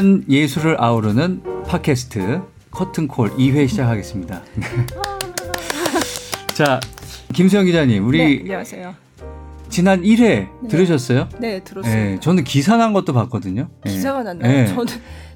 [0.00, 2.40] 공연 예술을 아우르는 팟캐스트
[2.70, 4.40] 커튼콜 2회 시작하겠습니다.
[6.54, 6.80] 자,
[7.34, 8.94] 김수영 기자님, 우리 네, 안녕하세요.
[9.68, 10.68] 지난 1회 네.
[10.70, 11.28] 들으셨어요?
[11.38, 11.94] 네, 들었어요.
[11.94, 13.68] 네, 저는 기사 난 것도 봤거든요.
[13.84, 14.50] 기사가 났나요?
[14.50, 14.66] 네.
[14.68, 14.86] 저는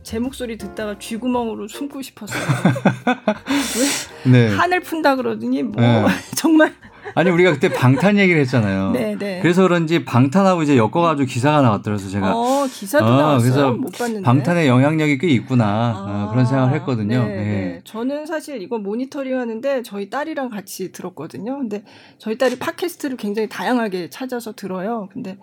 [0.03, 2.41] 제 목소리 듣다가 쥐구멍으로 숨고 싶었어요.
[4.25, 4.49] 왜 네.
[4.49, 6.07] 하늘 푼다 그러더니 뭐 네.
[6.37, 6.75] 정말
[7.15, 8.91] 아니 우리가 그때 방탄 얘기를 했잖아요.
[8.93, 9.41] 네, 네.
[9.43, 13.39] 그래서 그런지 방탄하고 이제 엮어가지고 기사가 나왔더라서 제가 어 기사도 어, 나왔어요.
[13.53, 17.25] 그래서 못 봤는데 방탄의 영향력이 꽤 있구나 아, 어, 그런 생각을 했거든요.
[17.25, 17.81] 네, 네.
[17.85, 21.59] 저는 사실 이거 모니터링하는데 저희 딸이랑 같이 들었거든요.
[21.59, 21.85] 근데
[22.19, 25.09] 저희 딸이 팟캐스트를 굉장히 다양하게 찾아서 들어요.
[25.13, 25.37] 근데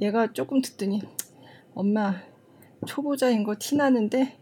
[0.00, 1.02] 얘가 조금 듣더니
[1.74, 2.14] 엄마
[2.86, 4.36] 초보자인 거 티 나는데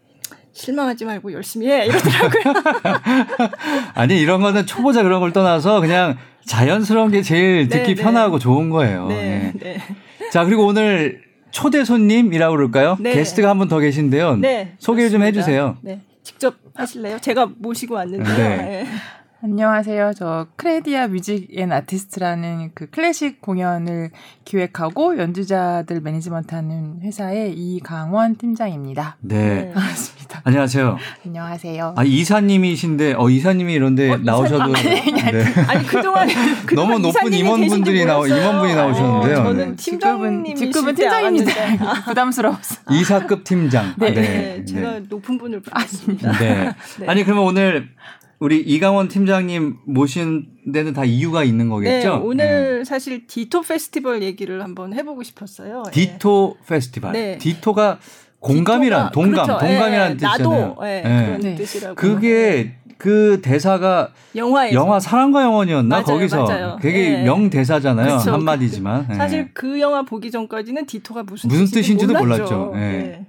[0.53, 2.55] 실망하지 말고 열심히 해 이러더라고요.
[3.95, 6.17] 아니 이런 거는 초보자 그런 걸 떠나서 그냥
[6.49, 8.03] 자연스러운 게 제일 듣기 네, 네.
[8.03, 9.07] 편하고 좋은 거예요.
[9.09, 9.77] 네, 네.
[9.77, 9.79] 네.
[10.33, 12.97] 자 그리고 오늘 초대 손님이라고 그럴까요?
[13.01, 13.13] 네.
[13.15, 14.37] 게스트가 한 분 더 계신데요.
[14.37, 15.77] 네, 소개 좀 해주세요.
[15.83, 17.19] 네, 직접 하실래요?
[17.21, 18.85] 제가 모시고 왔는데요.
[19.41, 19.49] 네.
[19.51, 20.15] 안녕하세요.
[20.17, 24.11] 저 크레디아 뮤직 앤 아티스트라는 그 클래식 공연을
[24.45, 29.17] 기획하고 연주자들 매니지먼트 하는 회사의 이강원 팀장입니다.
[29.21, 29.37] 네.
[29.37, 29.73] 네.
[29.73, 30.41] 반갑습니다.
[30.43, 30.99] 안녕하세요.
[31.25, 31.95] 안녕하세요.
[31.97, 35.45] 아 이사님이신데 어 이사님이 이런데 어, 나오셔도 이사, 네.
[35.69, 36.29] 아니 그동안
[36.75, 39.39] 너무 높은 임원분들이 나오 임원분이 나오셨는데요.
[39.39, 41.53] 어, 저는 팀장님 직급은 팀장입니다.
[42.07, 42.81] 부담스러웠어.
[42.91, 43.95] 이사급 팀장.
[43.99, 44.13] 네.
[44.13, 44.21] 네.
[44.21, 44.65] 네.
[44.65, 46.33] 제가 높은 분을 부르습니다.
[46.39, 46.75] 네.
[47.07, 47.89] 아니 그러면 오늘
[48.41, 52.17] 우리 이강원 팀장님 모신 데는 다 이유가 있는 거겠죠?
[52.19, 52.85] 네, 오늘 네.
[52.85, 55.83] 사실 디토 페스티벌 얘기를 한번 해보고 싶었어요.
[55.89, 55.91] 예.
[55.91, 56.67] 디토 네.
[56.69, 57.13] 페스티벌.
[57.13, 57.39] 네.
[57.39, 57.99] 디토가
[58.39, 59.59] 공감이란 동감, 그렇죠.
[59.59, 60.59] 동감이란 예, 뜻이잖아요.
[60.69, 61.55] 나도 예, 그런 네.
[61.57, 61.95] 뜻이라고.
[61.97, 66.79] 그게 그 대사가 영화에서 영화 사랑과 영원이었나 맞아요, 거기서 맞아요.
[66.81, 68.33] 되게 명 대사잖아요 그렇죠.
[68.33, 69.07] 한마디지만.
[69.15, 72.57] 사실 그 영화 보기 전까지는 디토가 무슨 무슨 뜻인지 도 몰랐죠.
[72.57, 72.73] 몰랐죠.
[72.77, 73.27] 예.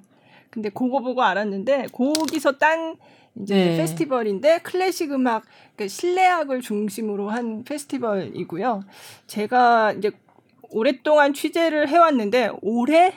[0.51, 2.95] 근데 그거 보고 알았는데 거기서 딴
[3.41, 3.77] 이제 네.
[3.77, 5.43] 페스티벌인데 클래식 음악,
[5.75, 8.83] 그러니까 실내악을 중심으로 한 페스티벌이고요.
[9.27, 10.11] 제가 이제
[10.69, 13.13] 오랫동안 취재를 해왔는데 올해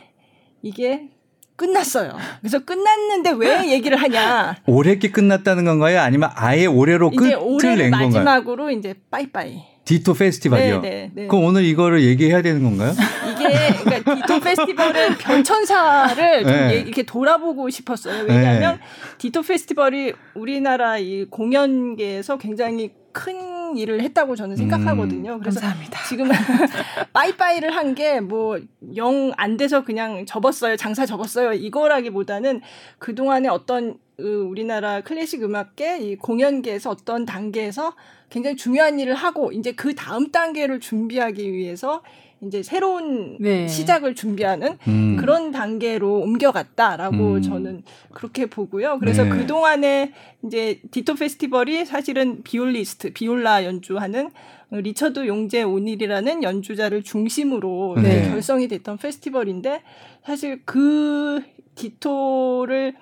[0.62, 1.10] 이게
[1.56, 2.16] 끝났어요.
[2.40, 4.56] 그래서 끝났는데 왜 얘기를 하냐?
[4.66, 6.00] 올해께 끝났다는 건가요?
[6.00, 8.08] 아니면 아예 올해로 끝을 낸 건가요?
[8.08, 9.71] 마지막으로 이제 빠이빠이.
[9.92, 10.80] 디토 페스티벌이요.
[10.80, 11.26] 네, 네, 네.
[11.26, 12.92] 그럼 오늘 이거를 얘기해야 되는 건가요?
[13.30, 16.76] 이게 그러니까 디토 페스티벌은 변천사를 좀 네.
[16.80, 18.24] 이렇게 돌아보고 싶었어요.
[18.24, 18.82] 왜냐하면 네.
[19.18, 25.34] 디토 페스티벌이 우리나라 이 공연계에서 굉장히 큰 일을 했다고 저는 생각하거든요.
[25.34, 25.98] 음, 그래서 감사합니다.
[26.08, 26.28] 지금
[27.12, 28.58] 빠이빠이를 한 게 뭐
[28.96, 30.76] 영 안 돼서 그냥 접었어요.
[30.76, 31.52] 장사 접었어요.
[31.52, 32.60] 이거라기보다는
[32.98, 37.94] 그동안에 어떤 우리나라 클래식 음악계 이 공연계에서 어떤 단계에서
[38.30, 42.02] 굉장히 중요한 일을 하고 이제 그 다음 단계를 준비하기 위해서
[42.44, 43.68] 이제 새로운 네.
[43.68, 45.16] 시작을 준비하는 음.
[45.16, 47.42] 그런 단계로 옮겨갔다라고 음.
[47.42, 48.98] 저는 그렇게 보고요.
[48.98, 49.30] 그래서 네.
[49.30, 50.12] 그 동안에
[50.44, 54.30] 이제 디토 페스티벌이 사실은 비올리스트, 비올라 연주하는
[54.70, 58.28] 리처드 용제 오닐이라는 연주자를 중심으로 네.
[58.28, 59.82] 결성이 됐던 페스티벌인데
[60.24, 61.42] 사실 그
[61.76, 62.96] 디토를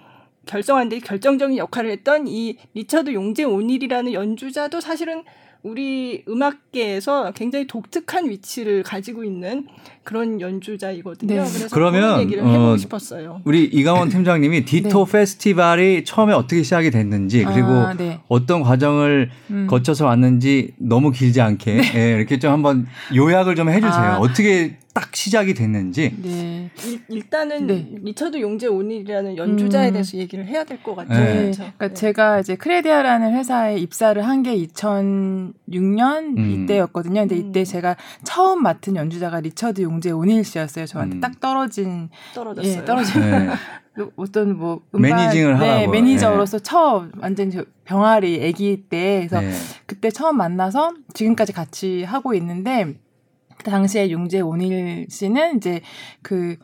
[0.47, 5.25] 결성한 데 결정적인 역할을 했던 이 리처드 용제 오닐이라는 연주자도 사실은
[5.63, 9.67] 우리 음악계에서 굉장히 독특한 위치를 가지고 있는
[10.03, 11.35] 그런 연주자이거든요.
[11.35, 11.41] 네.
[11.41, 13.43] 그래서 그러면 얘기를 해보고 어, 싶었어요.
[13.45, 15.13] 우리 이강원 팀장님이 디토 네.
[15.13, 18.21] 페스티벌이 처음에 어떻게 시작이 됐는지 그리고 아, 네.
[18.29, 19.67] 어떤 과정을 음.
[19.69, 21.93] 거쳐서 왔는지 너무 길지 않게 네.
[21.95, 23.93] 예, 이렇게 좀 한번 요약을 좀 해주세요.
[23.93, 24.19] 아.
[24.19, 26.17] 어떻게 딱 시작이 됐는지.
[26.21, 26.69] 네.
[27.09, 27.89] 일단은 네.
[28.03, 29.93] 리처드 용재 오닐이라는 연주자에 음.
[29.93, 31.25] 대해서 얘기를 해야 될 것 같아요.
[31.25, 31.35] 네.
[31.43, 31.59] 그렇죠?
[31.59, 31.95] 그러니까 네.
[31.95, 36.51] 제가 이제 크레디아라는 회사에 입사를 한 게 2006년 음.
[36.65, 37.21] 이때였거든요.
[37.21, 37.65] 근데 이때 음.
[37.65, 40.87] 제가 처음 맡은 연주자가 리처드 용재 오닐 씨였어요.
[40.87, 41.21] 저한테 음.
[41.21, 42.81] 딱 떨어진 떨어졌어요.
[42.81, 43.49] 예, 떨어진 네.
[43.95, 45.91] 그 어떤 뭐 음반, managing을 네, 하라고.
[45.91, 46.63] 매니저로서 네.
[46.63, 47.51] 처음 완전
[47.85, 49.53] 병아리 아기 때 그래서 네.
[49.87, 52.95] 그때 처음 만나서 지금까지 같이 하고 있는데
[53.59, 55.81] 그 당시에 용재 원일 씨는 이제
[56.23, 56.57] 그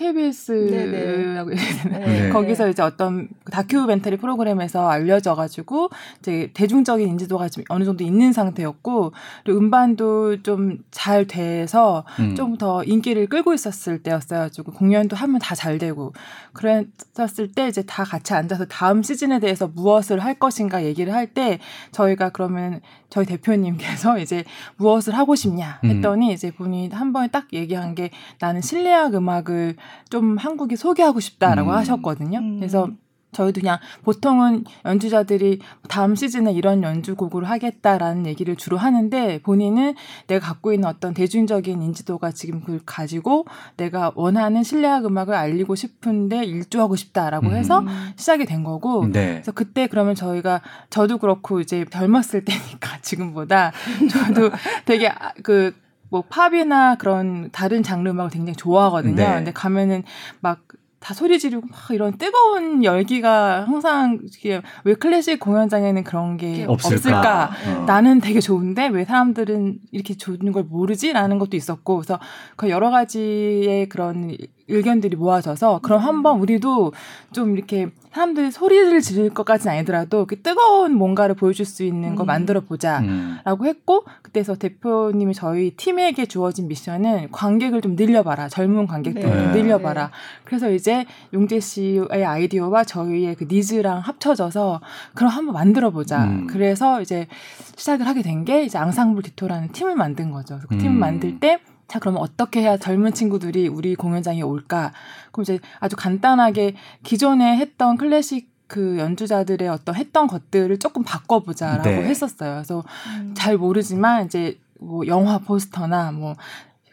[0.00, 1.50] KBS라고
[1.90, 2.30] 네.
[2.30, 9.12] 거기서 이제 어떤 다큐멘터리 프로그램에서 알려져 가지고 이제 대중적인 인지도가 좀 어느 정도 있는 상태였고
[9.44, 12.34] 그리고 음반도 좀 잘 돼서 음.
[12.34, 14.40] 좀더 인기를 끌고 있었을 때였어요.
[14.40, 16.14] 가지고 공연도 하면 다 잘 되고
[16.54, 21.58] 그랬었을 때 이제 다 같이 앉아서 다음 시즌에 대해서 무엇을 할 것인가 얘기를 할 때
[21.92, 22.80] 저희가 그러면
[23.10, 24.44] 저희 대표님께서 이제
[24.76, 25.90] 무엇을 하고 싶냐 음.
[25.90, 26.32] 했더니 음.
[26.32, 29.76] 이제 본인이 한 번에 딱 얘기한 게 나는 실내악 음악을
[30.08, 31.74] 좀 한국에 소개하고 싶다라고 음.
[31.76, 32.40] 하셨거든요.
[32.56, 32.90] 그래서
[33.32, 39.94] 저희도 그냥 보통은 연주자들이 다음 시즌에 이런 연주곡으로 하겠다라는 얘기를 주로 하는데 본인은
[40.26, 43.46] 내가 갖고 있는 어떤 대중적인 인지도가 지금 그걸 가지고
[43.76, 47.54] 내가 원하는 실내악 음악을 알리고 싶은데 일조하고 싶다라고 음.
[47.54, 47.84] 해서
[48.16, 49.34] 시작이 된 거고 네.
[49.34, 50.60] 그래서 그때 그러면 저희가
[50.90, 53.72] 저도 그렇고 이제 젊었을 때니까 지금보다
[54.10, 54.50] 저도
[54.84, 55.74] 되게 아, 그
[56.10, 59.14] 뭐 팝이나 그런 다른 장르 음악을 굉장히 좋아하거든요.
[59.14, 59.34] 네.
[59.34, 60.02] 근데 가면은
[60.40, 60.60] 막
[61.00, 66.94] 다 소리 지르고 막 이런 뜨거운 열기가 항상 이게 왜 클래식 공연장에는 그런 게 없을까?
[66.94, 67.50] 없을까?
[67.66, 67.84] 어.
[67.86, 72.20] 나는 되게 좋은데 왜 사람들은 이렇게 좋은 걸 모르지?라는 것도 있었고 그래서
[72.56, 74.36] 그 여러 가지의 그런
[74.68, 76.92] 의견들이 모아져서 그럼 한번 우리도
[77.32, 82.26] 좀 이렇게 사람들이 소리를 지를 것까지는 아니더라도 그 뜨거운 뭔가를 보여줄 수 있는 거 음.
[82.26, 83.66] 만들어 보자라고 음.
[83.66, 89.30] 했고 그때서 대표님이 저희 팀에게 주어진 미션은 관객을 좀 늘려봐라 젊은 관객들 네.
[89.30, 90.12] 좀 늘려봐라 네.
[90.44, 94.80] 그래서 이제 용재 씨의 아이디어와 저희의 그 니즈랑 합쳐져서
[95.14, 96.46] 그럼 한번 만들어 보자 음.
[96.48, 97.28] 그래서 이제
[97.76, 100.98] 시작을 하게 된 게 이제 앙상블 디토라는 팀을 만든 거죠 그 팀을 음.
[100.98, 101.58] 만들 때
[101.90, 104.92] 자, 그러면 어떻게 해야 젊은 친구들이 우리 공연장에 올까?
[105.32, 112.04] 그럼 이제 아주 간단하게 기존에 했던 클래식 그 연주자들의 어떤 했던 것들을 조금 바꿔보자라고 네.
[112.04, 112.54] 했었어요.
[112.54, 112.84] 그래서
[113.18, 113.34] 음.
[113.36, 116.36] 잘 모르지만 이제 뭐 영화 포스터나 뭐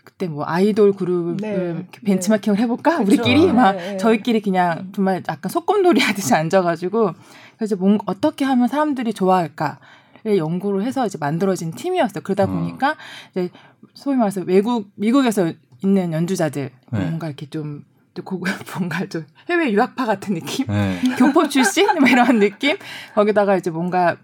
[0.04, 1.88] 그때 뭐 아이돌 그룹을 네.
[2.04, 3.04] 벤치마킹을 해볼까?
[3.04, 3.22] 그렇죠.
[3.22, 3.98] 우리끼리 막 네.
[3.98, 7.12] 저희끼리 그냥 정말 약간 소꿉놀이 하듯이 앉아가지고
[7.58, 9.78] 그래서 뭔 어떻게 하면 사람들이 좋아할까?
[10.24, 12.22] 를 연구를 해서 이제 만들어진 팀이었어요.
[12.24, 12.48] 그러다 어.
[12.48, 12.96] 보니까
[13.32, 13.50] 이제
[13.94, 15.54] 소위 말해서 외국 미국에서
[15.84, 17.00] 있는 연주자들 네.
[17.00, 17.86] 뭔가 이렇게 좀
[18.78, 21.00] 뭔가 좀 해외 유학파 같은 느낌, 네.
[21.20, 22.78] 교포 출신 뭐 이런 느낌.
[23.14, 24.18] 거기다가 이제 뭔가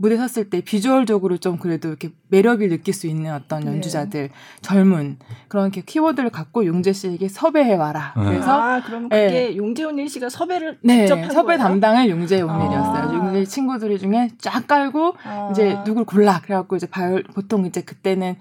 [0.00, 3.66] 무대 섰을 때 비주얼적으로 좀 그래도 이렇게 매력을 느낄 수 있는 어떤 네.
[3.66, 4.34] 연주자들 네.
[4.62, 5.18] 젊은
[5.48, 8.14] 그런 이렇게 키워드를 갖고 용재 씨에게 섭외해 와라.
[8.16, 8.24] 네.
[8.24, 9.56] 그래서 아 그럼 그게 네.
[9.56, 11.58] 용재훈일 씨가 섭외를 네, 직접 한 섭외 거예요?
[11.58, 13.08] 담당은 용재훈일이었어요.
[13.10, 13.12] 아.
[13.12, 15.48] 용재 친구들 중에 쫙 깔고 아.
[15.50, 18.36] 이제 누굴 골라 그래갖고 이제 바이올 보통 이제 그때는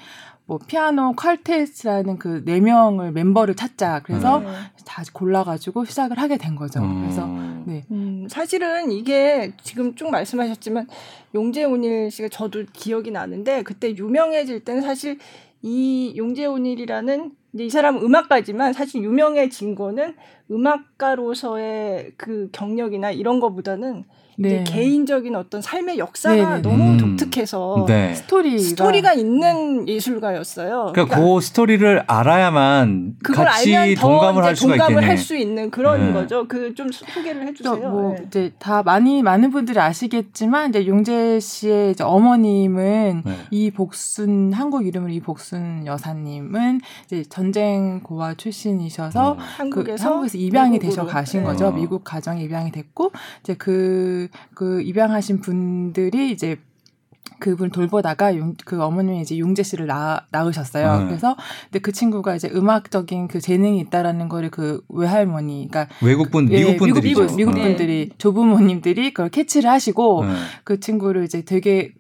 [0.48, 4.02] 뭐 피아노 칼텟이라는 그 네 명을 멤버를 찾자.
[4.04, 4.48] 그래서 네.
[4.86, 6.80] 다 골라가지고 시작을 하게 된 거죠.
[6.80, 7.02] 음.
[7.02, 7.28] 그래서
[7.66, 7.86] 네.
[7.92, 10.88] 음, 사실은 이게 지금 쭉 말씀하셨지만
[11.36, 15.20] 용재훈일 씨가 저도 기억이 나는데 그때 유명해질 때는 사실
[15.62, 20.16] 이 용재훈일이라는 이 사람 음악가지만 사실 유명해진 거는
[20.50, 24.06] 음악가로서의 그 경력이나 이런 거보다는
[24.40, 24.64] 네.
[24.64, 26.62] 개인적인 어떤 삶의 역사가 네네.
[26.62, 27.18] 너무 음.
[27.18, 28.14] 독특해서 네.
[28.14, 30.92] 스토리가, 스토리가 있는 예술가였어요.
[30.94, 36.14] 그러니까, 그러니까 그 스토리를 알아야만 같이 동감을 할 수가 동감을 할 수 있는 그런 네.
[36.14, 36.48] 거죠.
[36.48, 37.90] 그 좀 소개를 해주세요.
[37.90, 38.24] 뭐 네.
[38.28, 43.36] 이제 다 많이 많은 분들이 아시겠지만 이제 용재 씨의 이제 어머님은 네.
[43.50, 49.38] 이복순 한국 이름으로 이 복순 여사님은 이제 전쟁 고아 출신이셔서 음.
[49.40, 51.72] 한국에서, 그 한국에서 입양이 되셔 가신 거죠.
[51.72, 53.12] 미국 가정에 입양이 됐고
[53.42, 56.58] 이제 그그 입양하신 분들이 이제
[57.40, 61.00] 그분 돌보다가 용, 그 어머님이 이제 용재 씨를 낳, 낳으셨어요.
[61.00, 61.06] 네.
[61.06, 61.36] 그래서
[61.66, 66.78] 근데 그 친구가 이제 음악적인 그 재능이 있다라는 거를 그 외할머니, 그러니까 외국분 예, 미국
[66.78, 68.16] 분들이 미국, 미국 분들이 네.
[68.18, 70.34] 조부모님들이 그걸 캐치를 하시고 네.
[70.64, 71.94] 그 친구를 이제 되게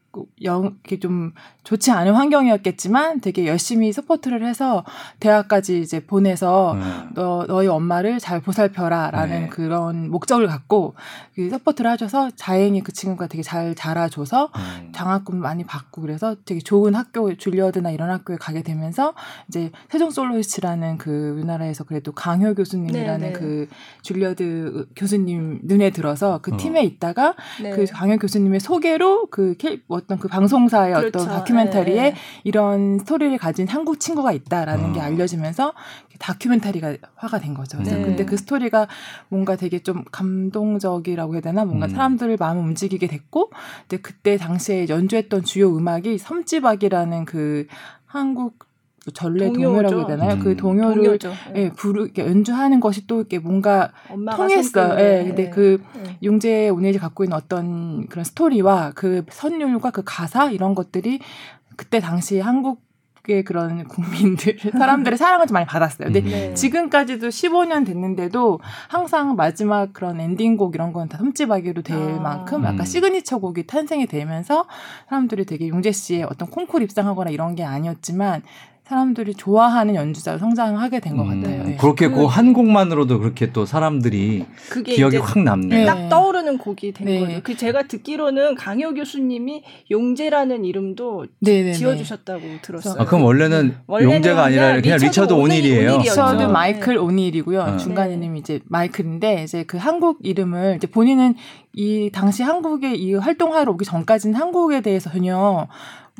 [0.43, 1.33] 영, 이렇게 좀
[1.67, 4.85] 좋지 않은 환경이었겠지만 되게 열심히 support를 해서
[5.19, 7.09] 대학까지 이제 보내서 음.
[7.13, 9.47] 너, 너희 엄마를 잘 보살펴라 라는 네.
[9.47, 10.95] 그런 목적을 갖고
[11.35, 14.91] 그 support를 하셔서 다행히 그 친구가 되게 잘 자라줘서 음.
[14.93, 19.13] 장학금 많이 받고 그래서 되게 좋은 학교 줄리어드나 이런 학교에 가게 되면서
[19.49, 23.33] 이제 세종 솔로이스트라는 그 우리나라에서 그래도 강효 교수님이라는 네, 네.
[23.33, 23.67] 그
[24.03, 26.57] 줄리어드 교수님 눈에 들어서 그 어.
[26.57, 27.71] 팀에 있다가 네.
[27.71, 29.55] 그 강효 교수님의 소개로 그
[30.07, 31.19] 어떤 그 방송사의 그렇죠.
[31.19, 32.15] 어떤 다큐멘터리에 네.
[32.45, 34.93] 이런 스토리를 가진 한국 친구가 있다라는 어.
[34.93, 35.73] 게 알려지면서
[36.17, 37.77] 다큐멘터리가 화가 된 거죠.
[37.77, 38.03] 그래서 네.
[38.03, 38.87] 근데 그 스토리가
[39.27, 41.89] 뭔가 되게 좀 감동적이라고 해야 되나 뭔가 음.
[41.89, 47.67] 사람들을 마음을 움직이게 됐고 근데 그때 당시에 연주했던 주요 음악이 섬지박이라는 그
[48.05, 48.66] 한국
[49.11, 50.29] 전래 동요라고 해야 되나요?
[50.35, 50.43] 그 음.
[50.43, 51.19] 그 동요를
[51.55, 54.99] 예, 부르 연주하는 것이 또 이렇게 뭔가 통했어요.
[54.99, 55.23] 예.
[55.27, 55.49] 근데 네.
[55.49, 56.17] 그 네.
[56.23, 61.19] 용재 오네지 갖고 있는 어떤 그런 스토리와 그 선율과 그 가사 이런 것들이
[61.75, 62.87] 그때 당시 한국
[63.29, 66.05] 의 그런 국민들 사람들의 사랑을 좀 많이 받았어요.
[66.05, 66.53] 근데 네.
[66.53, 72.21] 지금까지도 15년 됐는데도 항상 마지막 그런 엔딩곡 이런 건 다 섬집 아기로 될 아.
[72.21, 72.85] 만큼 약간 음.
[72.85, 74.65] 시그니처 곡이 탄생이 되면서
[75.09, 78.43] 사람들이 되게 용재 씨의 어떤 콩쿨 입상하거나 이런 게 아니었지만
[78.87, 81.63] 사람들이 좋아하는 연주자로 성장하게 된것 음, 같아요.
[81.63, 81.75] 네.
[81.75, 84.45] 그렇게 그 한 곡만으로도 그렇게 또 사람들이
[84.85, 85.85] 기억이 확 남네.
[85.85, 87.19] 딱 떠오르는 곡이 된 네.
[87.19, 87.39] 거죠.
[87.43, 91.63] 그 제가 듣기로는 강효 교수님이 용재라는 이름도 네네네.
[91.63, 91.73] 네, 네.
[91.73, 93.01] 지어주셨다고 들었어요.
[93.01, 95.97] 아, 그럼 원래는, 원래는 용재가 아니라 그냥 리처드, 리처드 오닐이에요.
[95.97, 97.65] 리처드 마이클 오닐이고요.
[97.65, 97.77] 네.
[97.77, 101.35] 중간 이름이 이제 마이클인데 이제 그 한국 이름을 이제 본인은
[101.73, 105.67] 이 당시 한국에 이 활동하러 오기 전까지는 한국에 대해서 전혀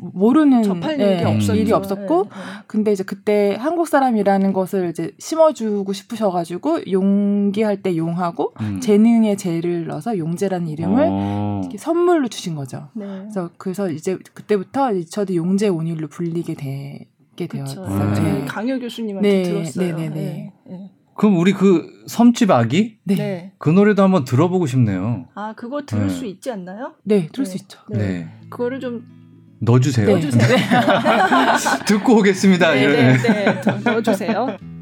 [0.00, 2.36] 모르는 접할 네, 일이, 없었 일이 없었고 네, 네.
[2.66, 8.80] 근데 이제 그때 한국 사람이라는 것을 이제 심어주고 싶으셔가지고 용기할 때 용하고 음.
[8.80, 11.62] 재능에 재를 넣어서 용재라는 이름을 어.
[11.76, 12.88] 선물로 주신 거죠.
[12.94, 13.06] 네.
[13.06, 18.12] 그래서 그래서 이제 그때부터 저도 용재 온일로 불리게 되게 되었어요.
[18.14, 18.44] 네.
[18.46, 19.96] 강효 교수님한테 네, 들었어요.
[19.96, 20.92] 네, 네, 네.
[21.18, 22.98] 그럼 우리 그 섬집 아기?
[23.02, 23.52] 네.
[23.58, 25.26] 그 노래도 한번 들어보고 싶네요.
[25.34, 26.94] 아, 그거 들을 수 있지 않나요?
[27.02, 27.80] 네, 들을 수 있죠.
[27.90, 28.28] 네.
[28.50, 29.17] 그거를 좀
[29.60, 30.06] 넣어주세요.
[30.06, 30.12] 네.
[30.12, 30.48] 넣어주세요.
[31.86, 32.72] 듣고 오겠습니다.
[32.74, 33.60] 네, 네, 네.
[33.84, 34.77] 넣어주세요.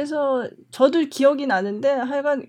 [0.00, 2.46] 그래서 저도 기억이 나는데 하여간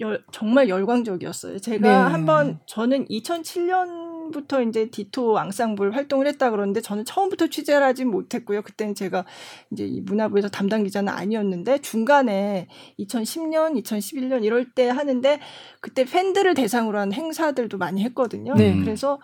[0.00, 1.58] 열, 정말 열광적이었어요.
[1.58, 1.94] 제가 네.
[2.10, 8.62] 한번 저는 2007년부터 이제 디토 앙상블 활동을 했다 그러는데 저는 처음부터 취재를 하진 못했고요.
[8.62, 9.26] 그때는 제가
[9.72, 12.66] 이제 이 문화부에서 담당 기자는 아니었는데 중간에
[12.98, 15.40] 2010년, 2011년 이럴 때 하는데
[15.82, 18.54] 그때 팬들을 대상으로 한 행사들도 많이 했거든요.
[18.54, 18.74] 네.
[18.80, 19.20] 그래서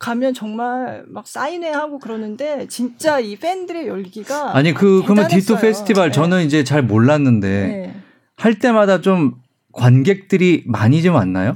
[0.00, 6.06] 가면 정말 막 사인회 하고 그러는데 진짜 이 팬들의 열기가 아니 그 그러면 디토 페스티벌
[6.06, 6.12] 네.
[6.12, 7.94] 저는 이제 잘 몰랐는데 네.
[8.34, 9.34] 할 때마다 좀
[9.72, 11.52] 관객들이 많이 좀 왔나요?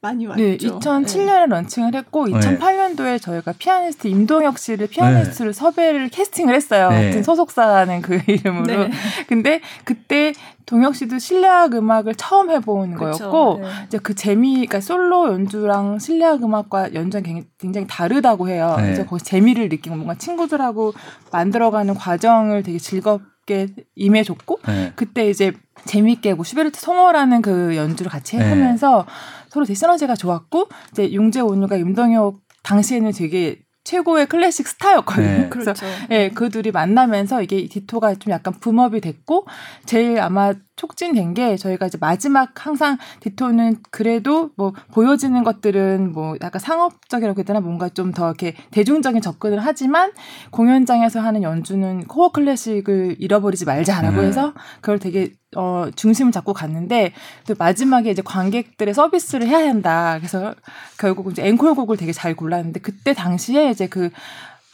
[0.00, 0.42] 많이 왔죠.
[0.42, 1.46] 네, 2007년에 네.
[1.46, 5.58] 런칭을 했고 2008년도에 저희가 피아니스트 임동혁 씨를 피아니스트로 네.
[5.58, 6.90] 섭외를 캐스팅을 했어요.
[6.90, 7.06] 네.
[7.06, 8.64] 같은 소속사라는 그 이름으로.
[8.66, 8.90] 네.
[9.26, 10.32] 근데 그때
[10.66, 13.68] 동혁 씨도 실내악 음악을 처음 해본 그쵸, 거였고 네.
[13.86, 18.74] 이제 그 재미, 그러니까 솔로 연주랑 실내악 음악과 연주는 굉장히 다르다고 해요.
[18.76, 18.84] 네.
[18.84, 20.92] 그래서 거기 재미를 느끼고 뭔가 친구들하고
[21.32, 24.92] 만들어가는 과정을 되게 즐겁게 임해줬고 네.
[24.94, 25.52] 그때 이제
[25.86, 28.48] 재미있게 뭐 슈베르트 숭어라는 그 연주를 같이 네.
[28.48, 29.06] 하면서
[29.48, 35.26] 서로 되게 시너지가 좋았고 이제 용재 오닐과 임동혁 당시에는 되게 최고의 클래식 스타였거든요.
[35.26, 35.48] 네.
[35.48, 35.86] 그래서 그렇죠.
[36.10, 39.46] 예, 그 둘이 만나면서 이게 디토가 좀 약간 boom up이 됐고
[39.86, 46.60] 제일 아마 촉진된 게 저희가 이제 마지막 항상 디토는 그래도 뭐 보여지는 것들은 뭐 약간
[46.60, 50.12] 상업적이라고 해야 되나 뭔가 좀 더 이렇게 대중적인 접근을 하지만
[50.50, 54.28] 공연장에서 하는 연주는 코어 클래식을 잃어버리지 말자라고 네.
[54.28, 57.12] 해서 그걸 되게 어 중심을 잡고 갔는데
[57.46, 60.16] 또 마지막에 이제 관객들의 서비스를 해야 한다.
[60.18, 60.54] 그래서
[60.98, 64.10] 결국 이제 앵콜곡을 되게 잘 골랐는데 그때 당시에 이제 그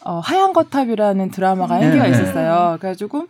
[0.04, 2.10] 어, 하얀 거탑이라는 드라마가 연기가 네.
[2.10, 2.76] 있었어요.
[2.78, 3.26] 그래가지고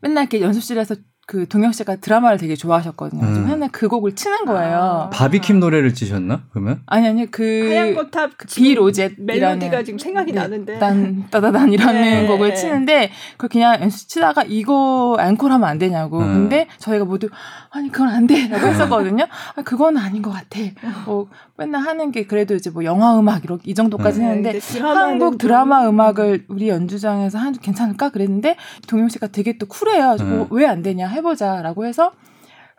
[0.00, 0.96] 맨날 이렇게 연습실에서
[1.32, 3.24] 그 동혁 씨가 드라마를 되게 좋아하셨거든요.
[3.24, 3.46] 음.
[3.48, 4.76] 맨날 그 곡을 치는 거예요.
[4.76, 5.10] 아.
[5.10, 6.42] 바비킴 노래를 치셨나?
[6.50, 6.82] 그러면?
[6.84, 12.02] 아니 아니 그 하얀 거탑 그 비로젯 멜로디가 지금 생각이 네, 나는데 딴 따다단 이라는
[12.02, 12.26] 네.
[12.26, 16.18] 곡을 치는데 그 그냥 연습 치다가 이거 앵콜 하면 안 되냐고.
[16.18, 16.34] 음.
[16.34, 17.30] 근데 저희가 모두
[17.70, 19.24] 아니 그건 안 돼라고 했었거든요.
[19.56, 20.60] 아, 그건 아닌 것 같아.
[21.06, 24.24] 뭐 맨날 하는 게 그래도 이제 뭐 영화 음악 이렇게 이 정도까지 음.
[24.26, 30.16] 했는데 한국 드라마 음악을 우리 연주장에서 한 괜찮을까 그랬는데 동영 씨가 되게 또 쿨해요.
[30.20, 30.46] 음.
[30.50, 32.12] 왜안 되냐 해 보자라고 해서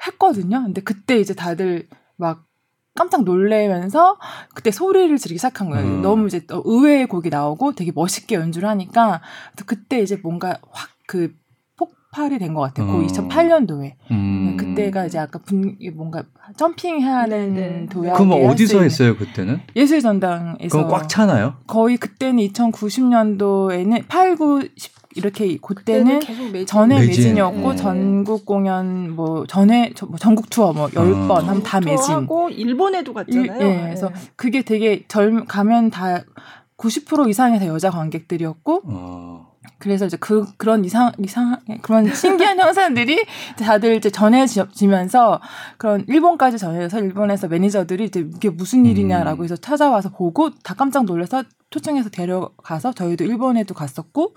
[0.08, 0.64] 했거든요.
[0.64, 2.44] 근데 그때 이제 다들 막
[2.96, 4.18] 깜짝 놀래면서
[4.54, 5.86] 그때 소리를 지르기 시작한 거예요.
[5.86, 6.02] 음.
[6.02, 9.22] 너무 이제 의외의 곡이 나오고 되게 멋있게 연주를 하니까
[9.66, 11.34] 그때 이제 뭔가 확 그
[11.78, 12.88] 폭발이 된 것 같아요.
[12.88, 13.08] 그 음.
[13.08, 13.94] 2008년도에.
[14.12, 14.58] 음.
[14.58, 16.24] 그때가 이제 아까 분, 뭔가
[16.58, 17.86] 점핑해야 하는 네, 네.
[17.88, 18.16] 도약.
[18.16, 19.60] 그럼 어디서 했어요 그때는?
[19.76, 20.70] 예술전당에서.
[20.70, 21.56] 그럼 꽉 차나요?
[21.68, 26.20] 거의 그때는 2090년도에는 8, 9, 10 이렇게 그때는
[26.66, 27.08] 전에 매진.
[27.08, 27.76] 매진이었고 네.
[27.76, 31.48] 전국 공연 뭐 전에 뭐 전국 투어 뭐 10번 아.
[31.48, 32.14] 하면 다 매진.
[32.14, 33.44] 하고 일본에도 갔잖아요.
[33.44, 33.82] 일, 네.
[33.84, 36.24] 그래서 그게 되게 젊 가면 다
[36.78, 39.54] 90% 이상이 다 여자 관객들이었고 어.
[39.78, 43.26] 그래서 이제 그 그런 이상 이상 그런 신기한 현상들이
[43.60, 45.42] 다들 이제 전해지면서
[45.78, 49.44] 그런 일본까지 전해져서 일본에서 매니저들이 이제 이게 무슨 일이냐라고 음.
[49.44, 54.34] 해서 찾아와서 보고 다 깜짝 놀라서 초청해서 데려가서 저희도 일본에도 갔었고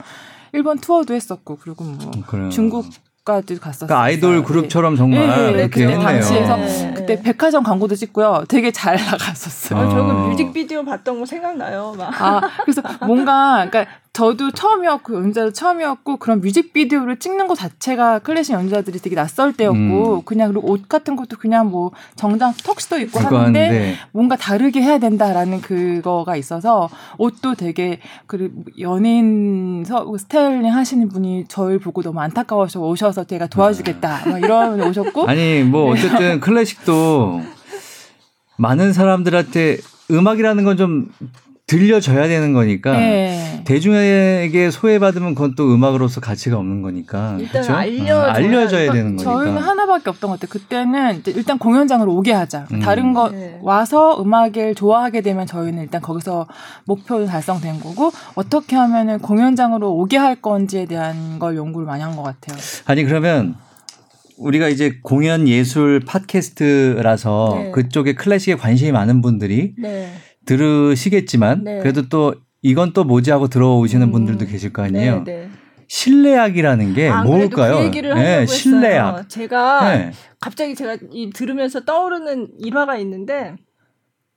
[0.56, 2.86] 일본 투어도 했었고 그리고 뭐 음, 중국
[3.26, 3.88] 까지 갔었어요.
[3.88, 4.96] 그러니까 아이돌 그룹처럼 네.
[4.96, 6.00] 정말 네, 네, 이렇게 했네요.
[6.00, 6.94] 당시에서 네.
[6.96, 8.44] 그때 백화점 광고도 찍고요.
[8.48, 9.78] 되게 잘 나갔었어요.
[9.80, 11.92] 아, 저는 뮤직비디오 봤던 거 생각나요.
[11.98, 12.22] 막.
[12.22, 13.86] 아, 그래서 뭔가 그러니까
[14.16, 20.22] 저도 처음이었고 연주자도 처음이었고 그런 뮤직비디오를 찍는 것 자체가 클래식 연주자들이 되게 낯설 때였고 음.
[20.24, 23.94] 그냥 그리고 옷 같은 것도 그냥 뭐 정장 턱시도 입고 하는데 네.
[24.12, 31.78] 뭔가 다르게 해야 된다라는 그거가 있어서 옷도 되게 그 연예인 서 스타일링 하시는 분이 저를
[31.78, 37.42] 보고 너무 안타까워서 오셔서 제가 도와주겠다 막 이런 오셨고 아니 뭐 어쨌든 클래식도
[38.56, 39.76] 많은 사람들한테
[40.10, 41.10] 음악이라는 건 좀
[41.66, 43.60] 들려줘야 되는 거니까 네.
[43.64, 47.74] 대중에게 소외받으면 그건 또 음악으로서 가치가 없는 거니까 일단 그렇죠?
[47.74, 50.48] 알려 어, 알려줘야 되는 거니까 저희는 하나밖에 없던 것 같아요.
[50.48, 52.68] 그때는 일단 공연장으로 오게 하자.
[52.70, 52.78] 음.
[52.78, 53.58] 다른 거 네.
[53.62, 56.46] 와서 음악을 좋아하게 되면 저희는 일단 거기서
[56.84, 62.22] 목표는 달성된 거고 어떻게 하면은 공연장으로 오게 할 건지에 대한 걸 연구를 많이 한 것
[62.22, 62.56] 같아요.
[62.84, 63.56] 아니 그러면
[64.38, 67.70] 우리가 이제 공연 예술 팟캐스트라서 네.
[67.72, 70.12] 그쪽에 클래식에 관심이 많은 분들이 네.
[70.46, 71.78] 들으시겠지만 네.
[71.80, 74.12] 그래도 또 이건 또 뭐지 하고 들어오시는 음.
[74.12, 75.24] 분들도 계실 거 아니에요.
[75.24, 75.50] 네, 네.
[75.88, 77.78] 실내악이라는 게 아, 뭘까요?
[77.78, 79.14] 그 얘기를 네, 하려고 실내악.
[79.14, 79.28] 했어요.
[79.28, 80.12] 제가 네.
[80.40, 83.54] 갑자기 제가 이 들으면서 떠오르는 일화가 있는데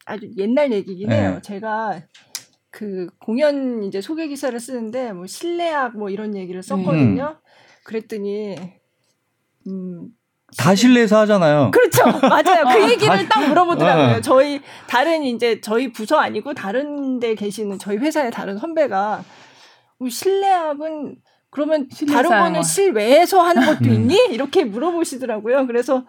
[0.05, 1.35] 아주 옛날 얘기긴 해요.
[1.35, 1.41] 네.
[1.41, 2.01] 제가
[2.71, 7.23] 그 공연 이제 소개 기사를 쓰는데 뭐 실내악 뭐 이런 얘기를 썼거든요.
[7.23, 7.49] 음.
[7.83, 8.55] 그랬더니
[9.67, 10.09] 음,
[10.57, 11.71] 다 실내에서 하잖아요.
[11.71, 12.03] 그렇죠.
[12.27, 12.65] 맞아요.
[12.71, 14.17] 그 얘기를 딱 물어보더라고요.
[14.17, 14.21] 어.
[14.21, 19.23] 저희 다른 이제 저희 부서 아니고 다른 데 계시는 저희 회사의 다른 선배가
[19.99, 21.17] 뭐 실내압은
[21.51, 23.93] 그러면 다른 거는 실외에서 하는 것도 음.
[23.93, 24.15] 있니?
[24.31, 25.67] 이렇게 물어보시더라고요.
[25.67, 26.03] 그래서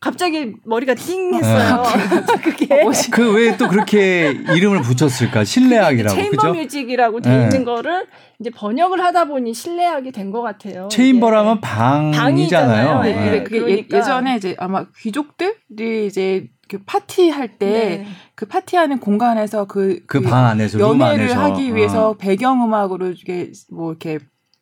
[0.00, 1.82] 갑자기 머리가 띵 했어요.
[1.82, 2.36] 네.
[2.42, 5.44] 그게 어, 그왜 또 그렇게 이름을 붙였을까?
[5.44, 6.52] 실내악이라고 체인버?
[6.52, 7.42] 뮤직이라고 돼 네.
[7.44, 8.06] 있는 거를
[8.40, 10.88] 이제 번역을 하다 보니 실내악이 된 것 같아요.
[10.90, 13.02] 체인버라면 방이잖아요.
[13.02, 13.30] 네.
[13.30, 13.42] 네.
[13.44, 13.98] 그게 그러니까.
[13.98, 18.06] 예전에 이제 아마 귀족들이 이제 그 파티할 때그 네.
[18.48, 21.40] 파티하는 공간에서 그, 그방 그 안에서 연애를 안에서.
[21.42, 22.14] 하기 위해서 어.
[22.14, 24.18] 배경음악으로 이게 뭐 이렇게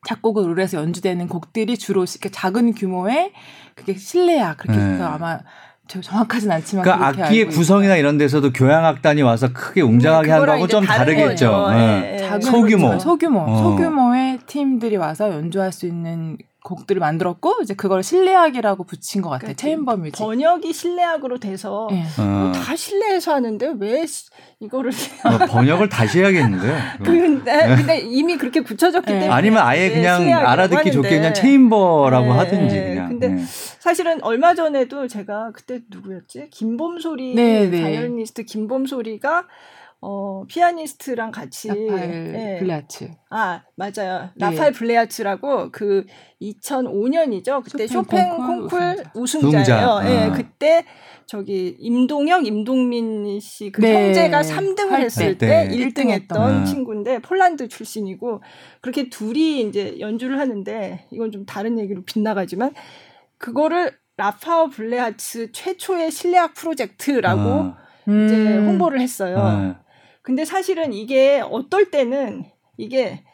[0.07, 3.33] 작곡을 해서 연주되는 곡들이 주로 이렇게 작은 규모의
[3.75, 4.93] 그게 실내야 그렇게 네.
[4.93, 5.39] 해서 아마
[5.87, 10.85] 저 정확하진 않지만 그 악기의 구성이나 이런 데서도 교향악단이 와서 크게 웅장하게 네, 한다고 좀
[10.85, 11.71] 다르겠죠.
[11.71, 12.17] 네.
[12.19, 12.41] 네.
[12.41, 13.57] 소규모 소규모 어.
[13.59, 19.47] 소규모의 팀들이 와서 연주할 수 있는 곡들을 만들었고 이제 그걸 실내악이라고 붙인 것 같아요.
[19.47, 20.19] 그러니까 chamber music.
[20.19, 22.05] 번역이 실내악으로 돼서 네.
[22.19, 22.53] 어.
[22.55, 24.07] 다 실내에서 하는데 왜
[24.61, 24.93] 이거를
[25.25, 26.79] 어, 번역을 다시 해야겠는데요.
[27.05, 27.77] 근데, 네.
[27.77, 29.21] 근데 이미 그렇게 굳혀졌기 네.
[29.21, 30.91] 때문에 아니면 아예 그냥 알아듣기 하는데.
[30.93, 32.31] 좋게 그냥 chamber라고 네.
[32.31, 33.09] 하든지 그냥.
[33.09, 33.45] 근데 네.
[33.81, 36.49] 사실은 얼마 전에도 제가 그때 누구였지?
[36.51, 37.83] 김봄소리 네, 네.
[37.83, 39.47] 바이올리니스트 김봄소리가
[40.05, 42.59] 어, 피아니스트랑 같이 라파엘 예.
[42.59, 43.11] 블레하츠.
[43.31, 44.31] 아, 맞아요.
[44.35, 44.47] 네.
[44.47, 46.05] 라파엘 블레하츠라고 그
[46.43, 47.63] 2005년이죠.
[47.63, 50.01] 그때 쇼팽, 쇼팽 콩쿨, 우승자예요.
[50.03, 50.85] 예, 네, 그때
[51.27, 54.09] 저기 임동혁, 임동민 씨그 네.
[54.09, 56.65] 형제가 3등을 했을 때, 때 1등 했던 아.
[56.65, 58.43] 친구인데 폴란드 출신이고
[58.81, 62.75] 그렇게 둘이 이제 연주를 하는데 이건 좀 다른 얘기로 빗나가지만
[63.39, 67.77] 그거를 라파우 블레하츠 최초의 실내악 프로젝트라고 아.
[68.03, 68.67] 이제 음.
[68.67, 69.77] 홍보를 했어요.
[70.23, 70.25] 아.
[70.25, 72.45] 근데 사실은 이게 어떨 때는
[72.77, 73.25] 이게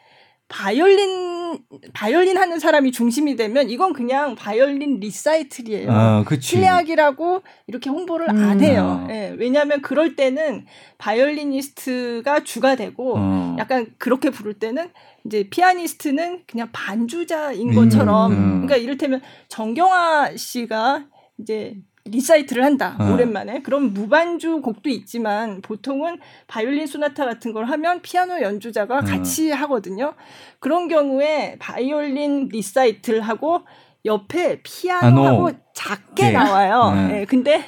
[0.49, 1.59] 바이올린
[1.93, 5.91] 바이올린 하는 사람이 중심이 되면 이건 그냥 바이올린 리사이틀이에요.
[5.91, 8.43] 아, 실내악이라고 이렇게 홍보를 음.
[8.43, 9.05] 안 해요.
[9.07, 9.11] 어.
[9.11, 10.65] 예, 왜냐하면 그럴 때는
[10.97, 13.55] 바이올리니스트가 주가 되고 어.
[13.59, 14.89] 약간 그렇게 부를 때는
[15.25, 18.37] 이제 피아니스트는 그냥 반주자인 것처럼 음.
[18.37, 18.51] 음.
[18.61, 21.05] 그러니까 이를테면 정경화 씨가
[21.37, 21.75] 이제
[22.05, 23.13] 리사이틀을 한다 어.
[23.13, 29.01] 오랜만에 그럼 무반주 곡도 있지만 보통은 바이올린 소나타 같은 걸 하면 피아노 연주자가 어.
[29.01, 30.13] 같이 하거든요
[30.59, 33.61] 그런 경우에 바이올린 리사이틀을 하고
[34.05, 36.31] 옆에 피아노하고 아, 작게 네.
[36.31, 37.07] 나와요 네.
[37.07, 37.25] 네.
[37.25, 37.63] 근데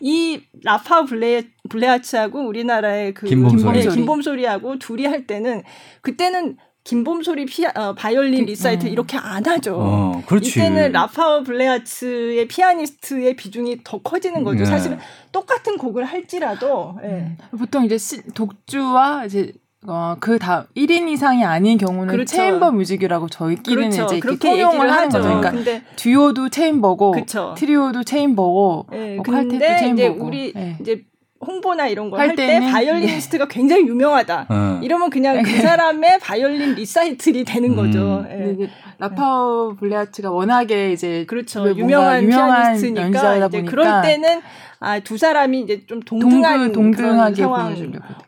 [0.00, 3.84] 이 라파 블레 블레하츠하고 우리나라의 그 김봄소리.
[3.84, 5.62] 네, 김봄소리하고 둘이 할 때는
[6.02, 8.92] 그때는 김봄소리 피아, 어, 바이올린 그, 리사이틀 음.
[8.92, 9.76] 이렇게 안 하죠.
[9.78, 14.60] 어, 이때는 라파우 블레하츠의 피아니스트의 비중이 더 커지는 거죠.
[14.60, 14.64] 네.
[14.66, 14.98] 사실은
[15.32, 17.36] 똑같은 곡을 할지라도 네.
[17.58, 19.54] 보통 이제 시, 독주와 이제
[19.86, 22.36] 어, 그다 1인 이상이 아닌 경우는 그렇죠.
[22.36, 24.04] chamber music이라고 저희끼리는 그렇죠.
[24.04, 25.24] 이제 이렇게 통용을 하는 거죠.
[25.24, 27.54] 그러니까 근데 듀오도 chamber고 그렇죠.
[27.56, 30.76] 트리오도 chamber고 네, 뭐 근데 이제 우리 네.
[30.80, 31.04] 이제
[31.44, 33.54] 홍보나 이런 걸 할 때 바이올리니스트가 네.
[33.54, 34.46] 굉장히 유명하다.
[34.48, 34.80] 어.
[34.82, 35.60] 이러면 그냥 그 네.
[35.60, 37.76] 사람의 바이올린 리사이틀이 되는 음.
[37.76, 38.24] 거죠.
[38.28, 38.56] 네.
[38.58, 38.70] 네.
[38.98, 41.68] 라파우 블레하츠가 워낙에 이제 그렇죠.
[41.76, 44.40] 유명한, 유명한 피아니스트니까 이제 그럴 때는
[44.80, 47.74] 아, 두 사람이 이제 좀 동등한 동등, 그런 상황.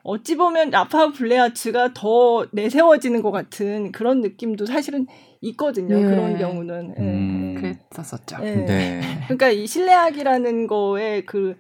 [0.02, 5.06] 어찌 보면 라파우 블레하츠가 더 내세워지는 것 같은 그런 느낌도 사실은
[5.42, 5.96] 있거든요.
[5.96, 6.02] 네.
[6.06, 6.94] 그런 경우는.
[6.98, 7.58] 음.
[7.62, 7.78] 네.
[7.90, 8.38] 그랬었죠.
[8.40, 9.00] 네.
[9.24, 11.56] 그러니까 이 실내악이라는 거에 그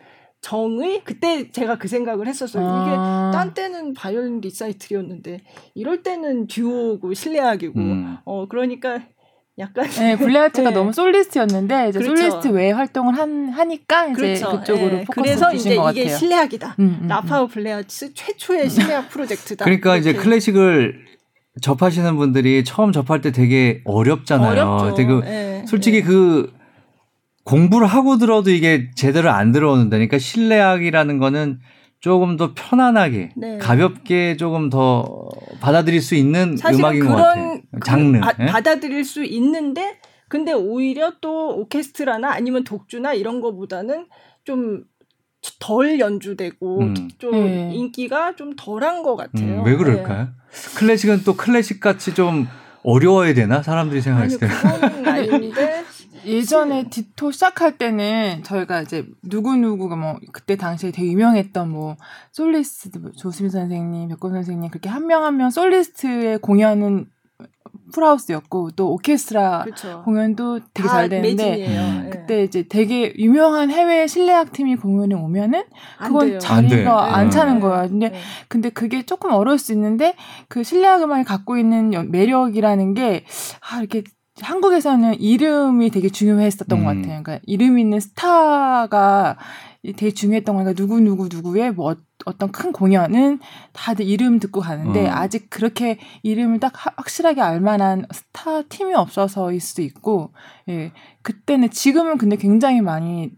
[0.46, 2.64] 정의 그때 제가 그 생각을 했었어요.
[2.64, 2.82] 아.
[2.86, 5.40] 이게 딴 때는 바이올린 리사이틀이었는데
[5.74, 8.16] 이럴 때는 듀오고 실내악이고 음.
[8.24, 9.00] 어 그러니까
[9.58, 10.74] 약간 네, 블레아츠가 네.
[10.76, 12.16] 너무 솔리스트였는데 이제 그렇죠.
[12.16, 14.60] 솔리스트 외에 활동을 한 하니까 이제 그렇죠.
[14.60, 15.04] 그쪽으로 네.
[15.04, 16.08] 포커스 그래서 이제 이게 같아요.
[16.16, 16.76] 실내악이다.
[16.78, 17.48] 음, 음, 라파우 음.
[17.48, 19.64] 블레아츠 최초의 실내악 프로젝트다.
[19.64, 20.10] 그러니까 이렇게.
[20.10, 21.06] 이제 클래식을
[21.60, 24.50] 접하시는 분들이 처음 접할 때 되게 어렵잖아요.
[24.52, 24.94] 어렵죠.
[24.94, 25.64] 되게 네.
[25.66, 26.06] 솔직히 네.
[26.06, 26.55] 그
[27.46, 31.60] 공부를 하고 들어도 이게 제대로 안 들어오는데 그러니까 실내악이라는 거는
[32.00, 33.58] 조금 더 편안하게 네.
[33.58, 35.28] 가볍게 조금 더
[35.60, 37.60] 받아들일 수 있는 음악인 것 같아요.
[37.84, 38.46] 장르 그, 예?
[38.46, 44.06] 받아들일 수 있는데 근데 오히려 또 오케스트라나 아니면 독주나 이런 거보다는
[44.44, 44.84] 좀
[45.58, 47.08] 덜 연주되고 음.
[47.18, 47.70] 좀 음.
[47.72, 49.60] 인기가 좀 덜한 것 같아요.
[49.60, 50.24] 음, 왜 그럴까요?
[50.24, 50.74] 네.
[50.76, 52.46] 클래식은 또 클래식 같이 좀
[52.82, 54.48] 어려워야 되나 사람들이 생각했을 때.
[54.48, 55.75] 그건 아닌데
[56.26, 61.96] 예전에 디토 시작할 때는 저희가 이제 누구누구가 뭐 그때 당시에 되게 유명했던 뭐
[62.32, 67.06] 솔리스트 뭐 조수민 선생님, 백건 선생님 그렇게 한명 한 명 솔리스트의 공연은
[67.92, 70.02] 풀하우스였고 또 오케스트라 그쵸.
[70.04, 72.10] 공연도 되게 잘 되는데 음.
[72.10, 75.62] 그때 이제 되게 유명한 해외 실내악 팀이 공연에 오면은
[76.02, 77.60] 그건 자리가 안, 안 차는 네.
[77.60, 77.86] 거야.
[77.86, 78.18] 근데 네.
[78.48, 80.14] 근데 그게 조금 어려울 수 있는데
[80.48, 83.24] 그 실내악 음악이 갖고 있는 매력이라는 게
[83.60, 84.02] 아, 이렇게
[84.40, 86.84] 한국에서는 이름이 되게 중요했었던 음.
[86.84, 87.22] 것 같아요.
[87.22, 89.36] 그러니까 이름 있는 스타가
[89.96, 93.38] 되게 중요했던 거니까 누구 누구 누구의 뭐 어떤 큰 공연은
[93.72, 95.12] 다들 이름 듣고 가는데 어.
[95.12, 100.32] 아직 그렇게 이름을 딱 확실하게 알만한 스타 팀이 없어서일 수도 있고
[100.68, 103.30] 예 그때는 지금은 근데 굉장히 많이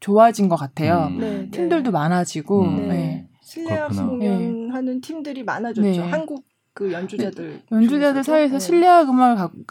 [0.00, 1.08] 좋아진 것 같아요.
[1.10, 1.18] 음.
[1.18, 1.90] 네, 팀들도 네.
[1.90, 2.88] 많아지고 음.
[2.88, 3.28] 네.
[3.40, 5.82] 실내악 공연하는 팀들이 많아졌죠.
[5.82, 5.98] 네.
[5.98, 8.58] 한국 그 연주자들 연주자들 사이에서 네.
[8.58, 9.64] 실내악 음악을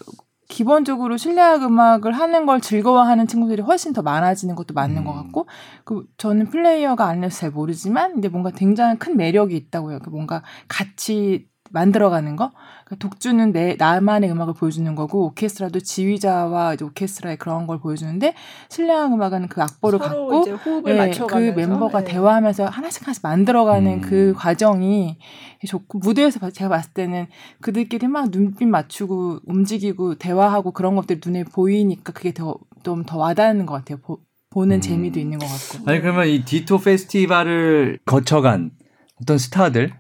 [0.54, 5.06] 기본적으로 실내악 음악을 하는 걸 즐거워하는 친구들이 훨씬 더 많아지는 것도 맞는 음.
[5.06, 5.48] 것 같고
[5.84, 10.00] 그 저는 플레이어가 아니라서 잘 모르지만 근데 뭔가 굉장히 큰 매력이 있다고요.
[10.00, 12.52] 그 뭔가 같이 만들어가는 거.
[12.86, 18.34] 그러니까 독주는 내 나만의 음악을 보여주는 거고 오케스트라도 지휘자와 이제 오케스트라의 그런 걸 보여주는데
[18.70, 22.12] 실내악 음악은 그 악보를 갖고 네, 그 멤버가 네.
[22.12, 24.02] 대화하면서 하나씩 하나씩 만들어가는 음.
[24.02, 25.18] 그 과정이
[25.68, 27.28] 좋고 무대에서 제가 봤을 때는
[27.62, 33.74] 그들끼리 막 눈빛 맞추고 움직이고 대화하고 그런 것들이 눈에 보이니까 그게 더 좀더 와닿는 것
[33.74, 33.98] 같아요.
[34.00, 34.82] 보, 보는 음.
[34.82, 35.90] 재미도 있는 것 같고.
[35.90, 38.72] 아니 그러면 이 디토 페스티벌을 거쳐간
[39.22, 39.94] 어떤 스타들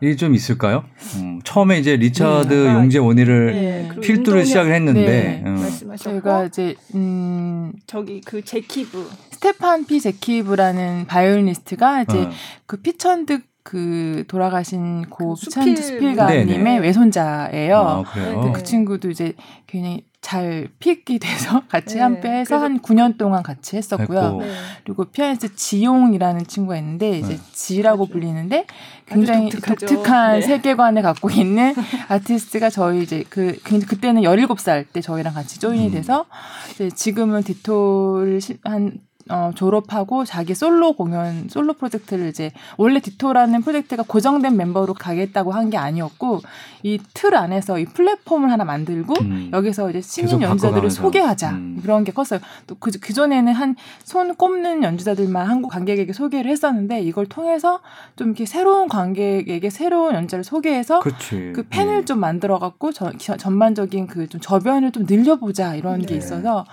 [0.00, 0.84] 이게 좀 있을까요?
[1.16, 5.96] 음, 처음에 이제 리차드 네, 용재 오닐을 네, 필두를 시작을 했는데 네, 음.
[5.96, 12.30] 저희가 이제 음 저기 그 재키브 스테판 피 재키브라는 바이올리니스트가 이제 어.
[12.66, 17.76] 그 피천득 그 돌아가신 고그 수필, 수필가님의 외손자예요.
[17.76, 19.34] 아, 그 친구도 이제
[19.66, 22.02] 괜히 잘 pick이 돼서 같이 네.
[22.02, 24.36] 함께 해서 한 9년 동안 같이 했었고요.
[24.36, 24.52] 네.
[24.84, 27.40] 그리고 피아니스트 지용이라는 친구가 있는데 이제 네.
[27.52, 28.66] 지라고 불리는데
[29.06, 30.46] 굉장히 독특한 네.
[30.46, 31.74] 세계관을 갖고 있는
[32.08, 35.92] 아티스트가 저희 이제 그 그때는 17살 때 저희랑 같이 조인이 음.
[35.92, 36.26] 돼서
[36.72, 38.98] 이제 지금은 디토를 한
[39.30, 45.68] 어, 졸업하고 자기 솔로 공연, 솔로 프로젝트를 이제 원래 디토라는 프로젝트가 고정된 멤버로 가겠다고 한
[45.70, 46.40] 게 아니었고
[46.82, 49.50] 이 틀 안에서 이 플랫폼을 하나 만들고 음.
[49.52, 51.78] 여기서 이제 신인 연주자들을 소개하자 음.
[51.82, 52.40] 그런 게 컸어요.
[52.66, 57.80] 또 그 그 전에는 한 손 꼽는 연주자들만 한국 관객에게 소개를 했었는데 이걸 통해서
[58.16, 61.52] 좀 이렇게 새로운 관객에게 새로운 연주자를 소개해서 그치.
[61.54, 62.04] 그 팬을 음.
[62.06, 66.06] 좀 만들어 갖고 전반적인 그 좀 저변을 좀 늘려보자 이런 네.
[66.06, 66.64] 게 있어서.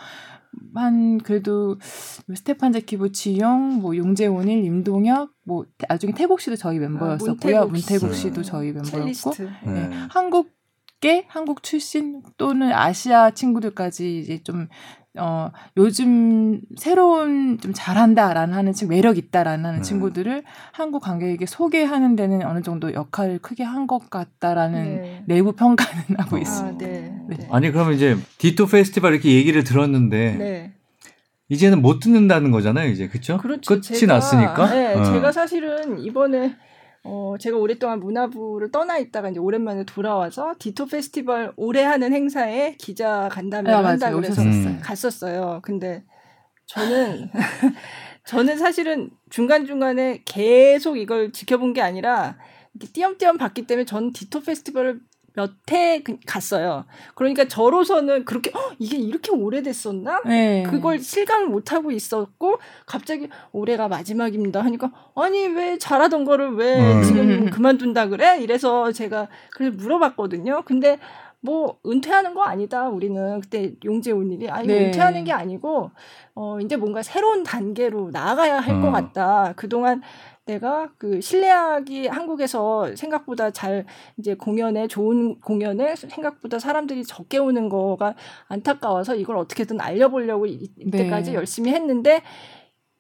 [0.74, 1.78] 한 그래도
[2.34, 7.62] 스테판 제키브 지용, 뭐 용재원일, 임동혁, 뭐 나중에 태국 씨도 저희 멤버였었고요.
[7.62, 9.50] 아, 문태국, 씨도 저희 멤버였고, 네.
[9.66, 9.90] 네.
[10.10, 14.68] 한국계 한국 출신 또는 아시아 친구들까지 이제 좀
[15.18, 19.84] 어, 요즘 새로운 좀 잘한다라는 하는 친구, 매력 있다라는 하는 네.
[19.84, 25.24] 친구들을 한국 관객에게 소개하는 데는 어느 정도 역할을 크게 한 것 같다라는 네.
[25.28, 26.86] 내부 평가는 하고 아, 있습니다.
[26.88, 27.16] 네.
[27.30, 27.48] 네.
[27.52, 30.74] 아니, 그러면 이제 디토 페스티벌 이렇게 얘기를 들었는데 네.
[31.50, 33.08] 이제는 못 듣는다는 거잖아요, 이제.
[33.08, 33.38] 그쵸?
[33.38, 33.76] 그렇죠.
[33.76, 34.68] 끝이 제가, 났으니까.
[34.74, 35.04] 네, 어.
[35.04, 36.56] 제가 사실은 이번에
[37.08, 43.30] 어, 제가 오랫동안 문화부를 떠나 있다가 이제 오랜만에 돌아와서 디토 페스티벌 올해 하는 행사에 기자
[43.32, 44.80] 간담회를 네, 한다고 음.
[44.82, 45.60] 갔었어요.
[45.64, 46.04] 근데
[46.66, 47.30] 저는
[48.26, 52.38] 저는 사실은 중간중간에 계속 이걸 지켜본 게 아니라
[52.94, 55.00] 띄엄띄엄 봤기 때문에 전 디토 페스티벌을
[55.36, 56.86] 몇해 그, 갔어요.
[57.14, 60.22] 그러니까 저로서는 그렇게 어, 이게 이렇게 오래됐었나?
[60.26, 60.64] 네.
[60.64, 67.04] 그걸 실감을 못 하고 있었고 갑자기 올해가 마지막입니다 하니까 아니 왜 잘하던 거를 왜 음.
[67.04, 68.40] 지금 그만둔다 그래?
[68.42, 70.64] 이래서 제가 그래서 물어봤거든요.
[70.66, 70.98] 근데
[71.46, 72.90] 뭐 은퇴하는 거 아니다.
[72.90, 74.88] 우리는 그때 용재훈 일이 아 이거 네.
[74.88, 75.92] 은퇴하는 게 아니고
[76.34, 78.92] 어 이제 뭔가 새로운 단계로 나아가야 할것 음.
[78.92, 79.54] 같다.
[79.56, 80.02] 그동안
[80.46, 83.86] 내가 그 실내악이 한국에서 생각보다 잘
[84.18, 88.14] 이제 공연에 좋은 공연에 생각보다 사람들이 적게 오는 거가
[88.48, 91.36] 안타까워서 이걸 어떻게든 알려보려고 이때까지 네.
[91.38, 92.22] 열심히 했는데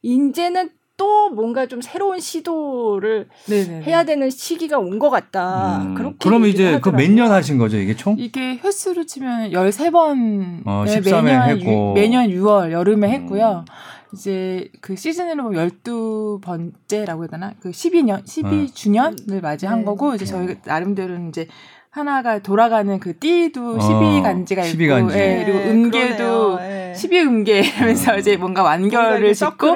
[0.02, 3.84] 이제는 또 뭔가 좀 새로운 시도를 네네네.
[3.84, 5.80] 해야 되는 시기가 온 것 같다.
[5.82, 8.16] 음, 그렇게 그럼 이제 그 몇 년 하신 거죠, 이게 총?
[8.18, 11.94] 이게 횟수로 치면 13번 어, 네, 매년 했고.
[11.94, 13.12] 매년 6월 여름에 음.
[13.12, 13.66] 했고요.
[14.14, 17.54] 이제 그 시즌으로 보면 12번째라고 해야 되나?
[17.60, 19.86] 그 12년, 12주년을 맞이한 네.
[19.86, 21.48] 거고, 이제 저희 나름대로는 이제
[21.96, 25.16] 하나가 돌아가는 그 띠도 12간지가 어, 있고 12간지.
[25.16, 26.94] 예, 그리고 네, 음계도 네.
[26.94, 28.20] 12음계 하면서 음.
[28.20, 29.76] 이제 뭔가 완결을 짓고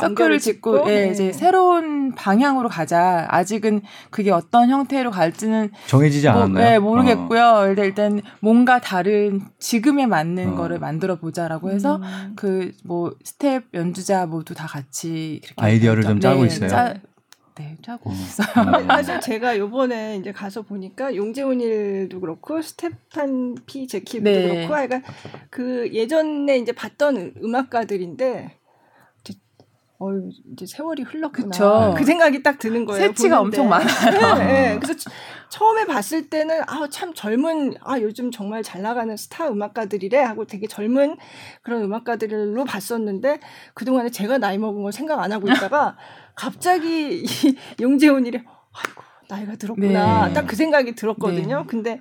[0.00, 1.10] 서클을 짓고 예, 네.
[1.10, 3.24] 이제 새로운 방향으로 가자.
[3.28, 6.70] 아직은 그게 어떤 형태로 갈지는 정해지지 뭐, 않았나요?
[6.70, 7.42] 네, 모르겠고요.
[7.42, 7.68] 어.
[7.68, 10.56] 일단 뭔가 다른 지금에 맞는 어.
[10.56, 12.32] 거를 만들어 보자라고 해서 음.
[12.34, 16.68] 그뭐 스태프 연주자 모두 다 같이 아이디어를 좀 짜고 네, 있어요.
[16.68, 16.94] 짜,
[17.56, 18.14] 네, 짜고 음.
[18.14, 18.46] 있어요.
[18.88, 24.54] 사실 제가 요번에 이제 가서 보니까 용재 오닐도 그렇고 스테판 피 재키브도 네.
[24.54, 25.02] 그렇고 하여간
[25.50, 28.56] 그 예전에 이제 봤던 음악가들인데
[30.02, 31.48] 어유 이제 세월이 흘렀구나.
[31.50, 31.94] 그쵸.
[31.94, 33.08] 그 생각이 딱 드는 거예요.
[33.08, 34.34] 새치가 엄청 많아요.
[34.38, 34.78] 네, 네.
[34.80, 35.10] 그래서
[35.50, 40.66] 처음에 봤을 때는 아 참 젊은 아 요즘 정말 잘 나가는 스타 음악가들이래 하고 되게
[40.66, 41.18] 젊은
[41.60, 43.40] 그런 음악가들로 봤었는데
[43.74, 45.98] 그 동안에 제가 나이 먹은 걸 생각 안 하고 있다가
[46.34, 47.26] 갑자기 이
[47.80, 50.34] 용재훈 이래 아이고 나이가 들었구나 네.
[50.34, 51.60] 딱그 생각이 들었거든요.
[51.60, 51.64] 네.
[51.66, 52.00] 근데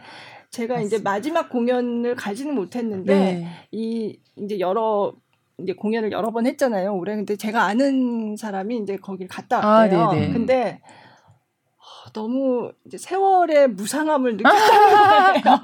[0.50, 0.96] 제가 맞습니다.
[0.96, 3.48] 이제 마지막 공연을 가지는 못했는데 네.
[3.72, 5.13] 이 이제 여러
[5.60, 6.96] 이제 공연을 여러 번 했잖아요.
[6.96, 10.02] 올해 근데 제가 아는 사람이 이제 거기를 갔다 아, 왔대요.
[10.02, 10.82] 아, 근데
[12.13, 15.60] 너무 이제 세월의 무상함을 느꼈다는 거예요.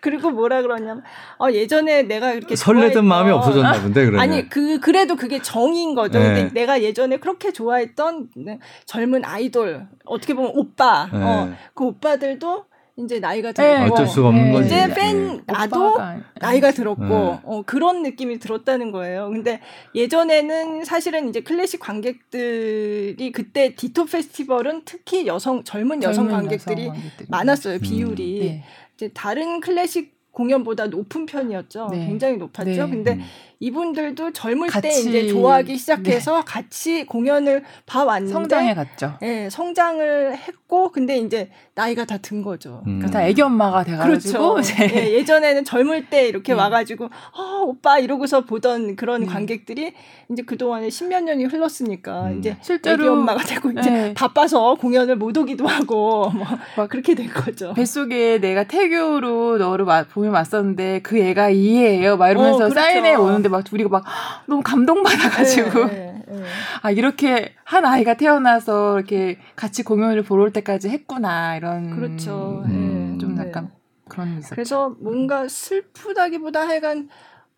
[0.00, 1.02] 그리고 뭐라 그러냐면
[1.38, 5.94] 어, 예전에 내가 이렇게 설레던 좋아했던, 마음이 없어졌나 본데 그러면 아니 그 그래도 그게 정인
[5.94, 6.18] 거죠.
[6.18, 6.34] 네.
[6.34, 11.22] 근데 내가 예전에 그렇게 좋아했던 네, 젊은 아이돌 어떻게 보면 오빠 네.
[11.22, 12.69] 어, 그 오빠들도
[13.04, 13.90] 이제 나이가 들고 네.
[13.90, 14.66] 어쩔 수가 없는 거지.
[14.66, 15.98] 이제 팬 나도
[16.40, 17.40] 나이가 들었고 네.
[17.44, 19.30] 어, 그런 느낌이 들었다는 거예요.
[19.30, 19.60] 근데
[19.94, 27.00] 예전에는 사실은 이제 클래식 관객들이 그때 디토 페스티벌은 특히 여성 젊은 여성 젊은 관객들이 여성
[27.28, 27.74] 많았어요.
[27.76, 27.80] 음.
[27.80, 28.64] 비율이 네.
[28.94, 31.88] 이제 다른 클래식 공연보다 높은 편이었죠.
[31.90, 32.06] 네.
[32.06, 32.70] 굉장히 높았죠.
[32.70, 32.90] 네.
[32.90, 33.22] 근데 음.
[33.62, 36.42] 이분들도 젊을 때 이제 좋아하기 시작해서 네.
[36.46, 39.18] 같이 공연을 봐왔는데 성장해 갔죠.
[39.22, 42.82] 예, 성장을 했고 근데 이제 나이가 다 든 거죠.
[42.86, 42.98] 음.
[43.00, 44.72] 그러니까 다 애기 엄마가 돼가지고 그렇죠.
[44.82, 46.58] 예, 예전에는 젊을 때 이렇게 네.
[46.60, 49.26] 와가지고 아 오빠 이러고서 보던 그런 네.
[49.26, 49.92] 관객들이
[50.30, 52.38] 이제 그 동안에 십몇 년이 흘렀으니까 음.
[52.38, 54.14] 이제 실제로 애기 엄마가 되고 이제 네.
[54.14, 56.46] 바빠서 공연을 못 오기도 하고 뭐
[56.88, 57.74] 그렇게 된 거죠.
[57.74, 62.16] 뱃속에 내가 태교로 너를 보면 왔었는데 그 애가 이해해요.
[62.16, 62.74] 막 이러면서 어, 그렇죠.
[62.80, 64.04] 사인회 오는데 막 우리가 막
[64.46, 66.44] 너무 감동받아가지고 네, 네, 네.
[66.82, 72.62] 아 이렇게 한 아이가 태어나서 이렇게 같이 공연을 보러 올 때까지 했구나 이런 그렇죠.
[72.66, 73.70] 음, 좀 약간
[74.08, 74.54] 그런 있었죠.
[74.54, 77.08] 그래서 뭔가 슬프다기보다 하여간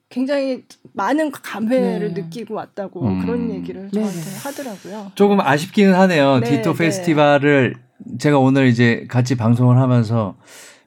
[0.08, 2.22] 굉장히 많은 감회를 네.
[2.22, 3.20] 느끼고 왔다고 음.
[3.22, 4.38] 그런 얘기를 저한테 네.
[4.44, 5.12] 하더라고요.
[5.14, 6.40] 조금 아쉽기는 하네요.
[6.40, 7.76] 네, 디토 페스티벌을
[8.18, 10.36] 제가 오늘 이제 같이 방송을 하면서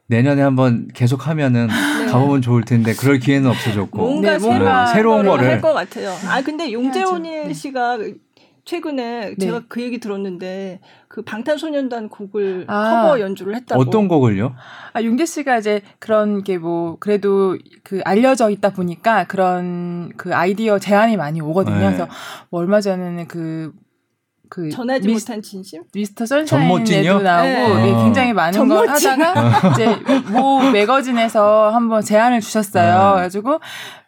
[0.07, 2.05] 내년에 한번 계속 하면은 네.
[2.11, 6.13] 가보면 좋을 텐데 그럴 기회는 없어졌고 뭔가, 네, 뭔가 새로운 거를 할 것 같아요.
[6.29, 7.97] 아 근데 용재훈 씨가
[8.65, 9.35] 최근에 네.
[9.37, 13.79] 제가 그 얘기 들었는데 그 방탄소년단 곡을 아, 커버 연주를 했다고.
[13.81, 14.55] 어떤 곡을요?
[14.93, 20.79] 아 윤계 씨가 이제 그런 게 뭐 그래도 그 알려져 있다 보니까 그런 그 아이디어
[20.79, 21.77] 제안이 많이 오거든요.
[21.77, 21.85] 네.
[21.85, 22.07] 그래서
[22.49, 23.71] 뭐 얼마 전에는 그
[24.55, 27.91] 그 전하지 미스, 못한 진심 미스터 선샤인에도 나오고 네.
[27.91, 29.95] 네, 굉장히 많은 걸 하다가 이제
[30.31, 32.85] 모 매거진에서 한번 제안을 주셨어요.
[32.85, 33.11] 네.
[33.15, 33.59] 그래가지고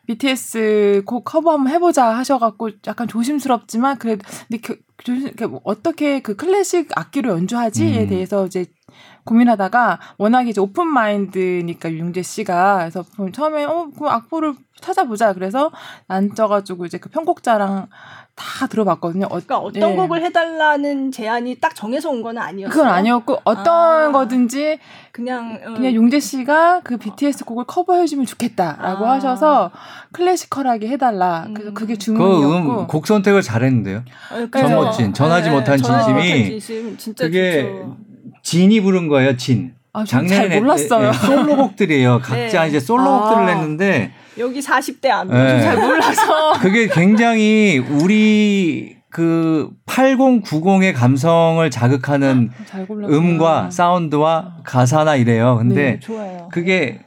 [0.05, 6.37] BTS 곡 커버 한번 해보자 하셔갖고 약간 조심스럽지만 그래도 근데 그, 조심, 뭐 어떻게 그
[6.37, 8.07] 클래식 악기로 연주하지에 음.
[8.07, 8.67] 대해서 이제
[9.25, 15.71] 고민하다가 워낙 이제 open mind니까 용재 씨가 그래서 처음에 어그 악보를 찾아보자 그래서
[16.07, 17.89] 앉아가지고 이제 그 편곡자랑
[18.37, 19.25] 다 들어봤거든요.
[19.25, 19.95] 어, 그러니까 어 떤 예.
[19.95, 22.71] 곡을 해달라는 제안이 딱 정해서 온 건 아니었어요.
[22.71, 24.77] 그건 아니었고 어떤 아, 거든지
[25.11, 25.73] 그냥 어.
[25.73, 29.13] 그냥 용재 씨가 그 BTS 곡을 커버해주면 좋겠다라고 아.
[29.13, 29.71] 하셔서
[30.13, 31.47] 클래시컬하게 해달라.
[31.53, 31.97] 그래서 그게 음.
[31.97, 34.03] 주문이었고 그 음, 곡 선택을 잘했는데요.
[34.51, 37.97] 전멋진 전하지 네, 못한 진심이 진심, 그게 좋죠.
[38.43, 39.35] 진이 부른 거예요.
[39.35, 39.73] 진.
[39.93, 41.11] 아, 작년에 몰랐어요.
[41.11, 42.19] 네, 솔로곡들이에요.
[42.23, 42.69] 각자 네.
[42.69, 43.45] 이제 솔로곡들을 아.
[43.47, 45.61] 냈는데 여기 40대 안 네.
[45.61, 55.57] 잘 몰라서 그게 굉장히 우리 그 8090의 감성을 자극하는 아, 음과 사운드와 가사나 이래요.
[55.57, 56.99] 근데 네, 그게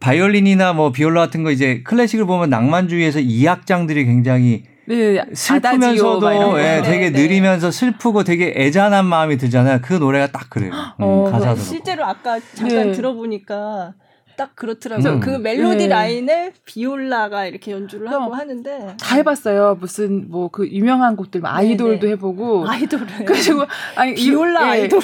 [0.00, 6.80] 바이올린이나 뭐 비올라 같은 거 이제 클래식을 보면 낭만주의에서 이 악장들이 굉장히 네, 슬프면서도 예,
[6.82, 9.80] 되게 네, 느리면서 슬프고 되게 애잔한 마음이 들잖아요.
[9.82, 10.72] 그 노래가 딱 그래요.
[10.72, 12.92] 음, 어, 가사도 실제로 아까 잠깐 네.
[12.92, 13.92] 들어보니까
[14.38, 15.14] 딱 그렇더라고요.
[15.14, 15.20] 음.
[15.20, 15.86] 그 멜로디 네.
[15.88, 19.76] 라인을 비올라가 이렇게 연주를 하고 하는데 다 해봤어요.
[19.80, 22.12] 무슨 뭐 그 유명한 곡들 뭐 아이돌도 네네.
[22.12, 25.00] 해보고 아이돌을 그리고 아니 비올라 예, 아이돌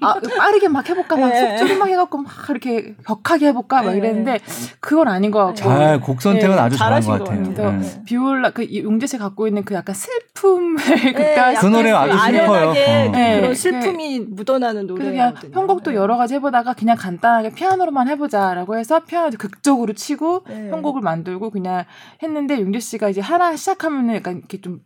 [0.00, 1.56] 아, 빠르게 막 해볼까 막 네.
[1.58, 3.98] 속주를 막 해갖고 막 이렇게 격하게 해볼까 막 네.
[3.98, 4.38] 이랬는데
[4.80, 6.60] 그건 아닌 거 같고 잘곡 선택은 네.
[6.60, 7.72] 아주 잘한 것 같아요.
[7.78, 8.02] 네.
[8.04, 10.76] 비올라 그 용재 씨 갖고 있는 그 약간 슬픔을
[11.14, 12.70] 네, 그 노래 아주 슬퍼요.
[12.70, 13.12] 어.
[13.12, 15.52] 그런 슬픔이 묻어나는 노래거든요.
[15.52, 18.71] 편곡도 여러 가지 해보다가 그냥 간단하게 피아노로만 해보자라고.
[18.72, 20.70] 라고 해서 피아노도 극적으로 치고 네.
[20.70, 21.84] 편곡을 만들고 그냥
[22.22, 24.80] 했는데 용재 씨가 이제 하나 시작하면은 약간 이렇게 좀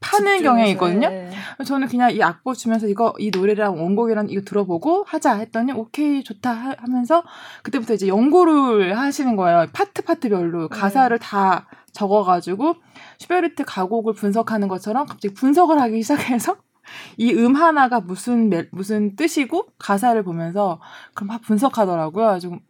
[0.00, 1.08] 파는 경향이 있거든요.
[1.08, 1.30] 네.
[1.64, 6.52] 저는 그냥 이 악보 주면서 이거 이 노래랑 원곡이랑 이거 들어보고 하자 했더니 오케이 좋다
[6.52, 7.22] 하 면서
[7.62, 9.66] 그때부터 이제 연구를 하시는 거예요.
[9.72, 10.78] 파트 파트별로 네.
[10.78, 12.74] 가사를 다 적어가지고
[13.18, 16.56] 슈베르트 가곡을 분석하는 것처럼 갑자기 분석을 하기 시작해서
[17.16, 20.80] 이 음 하나가 무슨 무슨 뜻이고 가사를 보면서
[21.14, 22.38] 그럼 막 분석하더라고요.
[22.38, 22.60] 좀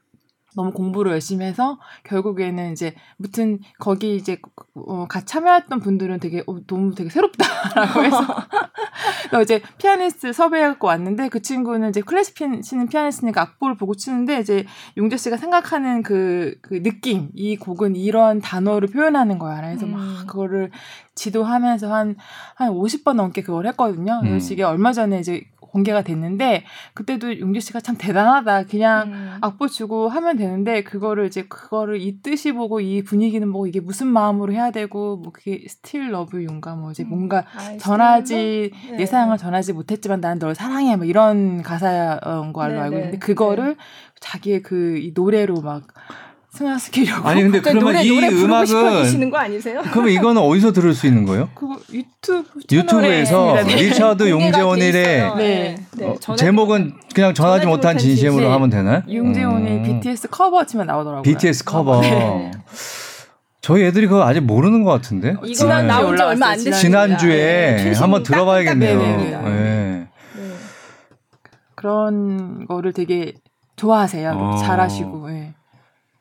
[0.56, 4.38] 너무 공부를 열심히 해서 결국에는 이제 무튼 거기 이제
[4.74, 8.18] 어, 같이 참여했던 분들은 되게 어, 너무 되게 새롭다라고 해서
[9.42, 14.64] 이제 피아니스트 섭외해갖고 왔는데 그 친구는 이제 클래식 치는 피아니스트니까 악보를 보고 치는데 이제
[14.96, 19.60] 용재 씨가 생각하는 그, 그 느낌 이 곡은 이런 단어를 표현하는 거야.
[19.60, 19.92] 그래서 음.
[19.92, 20.70] 막 그거를
[21.16, 22.16] 지도하면서 한,
[22.54, 24.20] 한 50번 넘게 그걸 했거든요.
[24.22, 24.38] 음.
[24.40, 28.64] 이게 얼마 전에 이제 공개가 됐는데 그때도 용재 씨가 참 대단하다.
[28.64, 29.38] 그냥 음.
[29.40, 34.06] 악보 주고 하면 되는데 그거를 이제 그거를 이 뜻이 보고 이 분위기는 뭐 이게 무슨
[34.06, 37.10] 마음으로 해야 되고 뭐 그게 still love you인가 뭐 이제 음.
[37.10, 38.96] 뭔가 아, 전하지 네.
[38.96, 43.18] 내 사랑을 전하지 못했지만 난널 사랑해 뭐 이런 가사인 걸로 네, 알고 있는데 네.
[43.18, 43.76] 그거를 네.
[44.20, 45.86] 자기의 그 이 노래로 막
[46.56, 47.28] 승화시키려고.
[47.28, 49.82] 아니 근데 그러면 노래, 이 노래 음악은 거 아니세요?
[49.92, 51.48] 그러면 이거는 어디서 들을 수 있는 거예요?
[51.92, 53.74] 유튜브 유튜브에서 네.
[53.76, 55.76] 리차드 용재 오닐의 네.
[55.92, 56.06] 네.
[56.06, 58.52] 어, 제목은 그냥 전하지 못한 진심으로 진심.
[58.52, 59.02] 하면 되나요?
[59.12, 59.82] 용재 오닐 음.
[59.82, 61.22] BTS 커버 치면 나오더라고요.
[61.22, 62.00] BTS 커버.
[62.00, 62.50] 네.
[63.60, 65.34] 저희 애들이 그거 아직 모르는 것 같은데.
[65.44, 65.82] 이거 네.
[65.82, 66.74] 나온 지 얼마 안 됐어요.
[66.74, 67.92] 지난주에 네.
[67.98, 68.98] 한번 들어봐야겠네요.
[68.98, 70.06] 네.
[71.74, 73.34] 그런 거를 되게
[73.76, 74.30] 좋아하세요.
[74.30, 74.56] 어.
[74.56, 75.28] 잘하시고.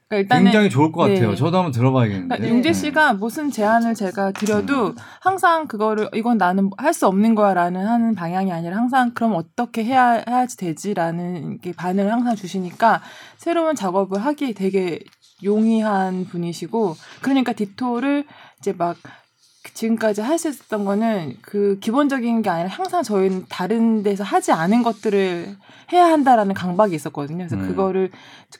[0.09, 0.17] 네.
[0.17, 1.31] 그러니까 일단은 굉장히 좋을 것 같아요.
[1.31, 1.35] 네.
[1.35, 2.35] 저도 한번 들어봐야겠는데.
[2.35, 4.95] 그러니까 용재 씨가 무슨 제안을 제가 드려도 음.
[5.19, 10.23] 항상 그거를 이건 나는 할 수 없는 거야라는 하는 방향이 아니라 항상 그럼 어떻게 해야
[10.27, 13.01] 해야지 되지라는 게 반응을 항상 주시니까
[13.37, 14.99] 새로운 작업을 하기 되게
[15.43, 18.23] 용이한 분이시고 그러니까 디토를
[18.59, 18.95] 이제 막
[19.73, 24.83] 지금까지 할 수 있었던 거는 그 기본적인 게 아니라 항상 저희는 다른 데서 하지 않은
[24.83, 25.55] 것들을
[25.93, 27.47] 해야 한다라는 강박이 있었거든요.
[27.47, 27.67] 그래서 음.
[27.67, 28.11] 그거를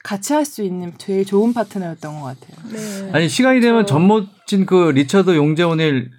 [0.02, 2.72] 같이 할 수 있는 제일 좋은 파트너였던 것 같아요.
[2.72, 3.10] 네.
[3.12, 3.94] 아니 시간이 되면 저...
[3.94, 6.10] 전모진 그 리처드 용재원일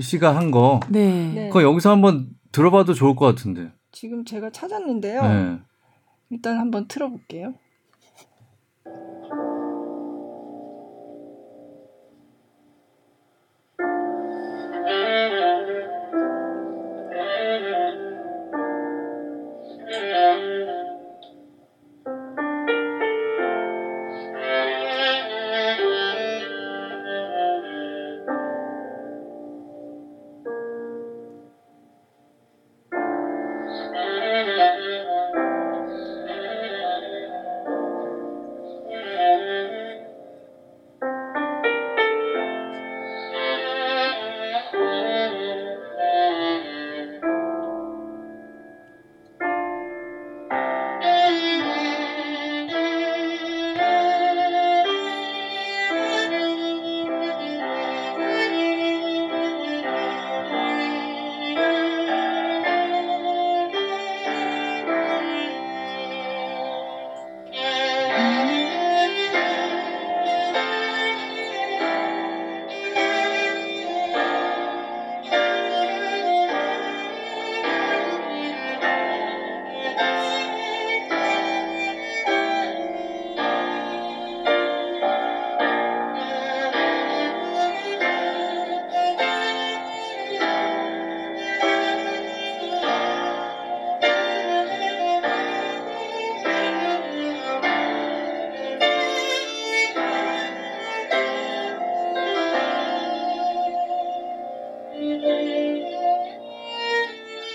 [0.00, 1.32] 씨가 한 거, 네.
[1.34, 1.48] 네.
[1.48, 3.70] 그거 여기서 한번 들어봐도 좋을 것 같은데.
[3.92, 5.22] 지금 제가 찾았는데요.
[5.22, 5.58] 네.
[6.30, 7.54] 일단 한번 틀어볼게요.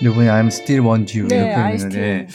[0.02, 2.26] 이번에 I still want you 네, 이렇게 있는데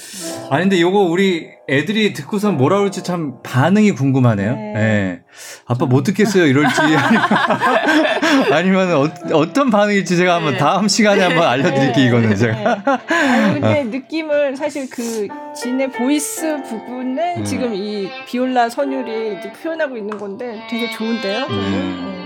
[0.50, 4.56] 아니 근데 요거 우리 애들이 듣고선 뭐라 그럴지 참 반응이 궁금하네요.
[4.56, 4.74] 네.
[4.74, 5.20] 네.
[5.66, 6.80] 아빠 못 듣겠어요 이럴지
[8.54, 10.60] 아니면 어떤 반응일지 제가 한번 네.
[10.60, 12.36] 다음 시간에 한번 알려드릴게요 이거는 네.
[12.36, 12.84] 제가.
[13.08, 13.84] 아니, 근데 어.
[13.86, 17.44] 느낌을 사실 그 진의 voice 부분은 음.
[17.44, 21.46] 지금 이 비올라 선율이 이제 표현하고 있는 건데 되게 좋은데요.
[21.50, 22.26] 음.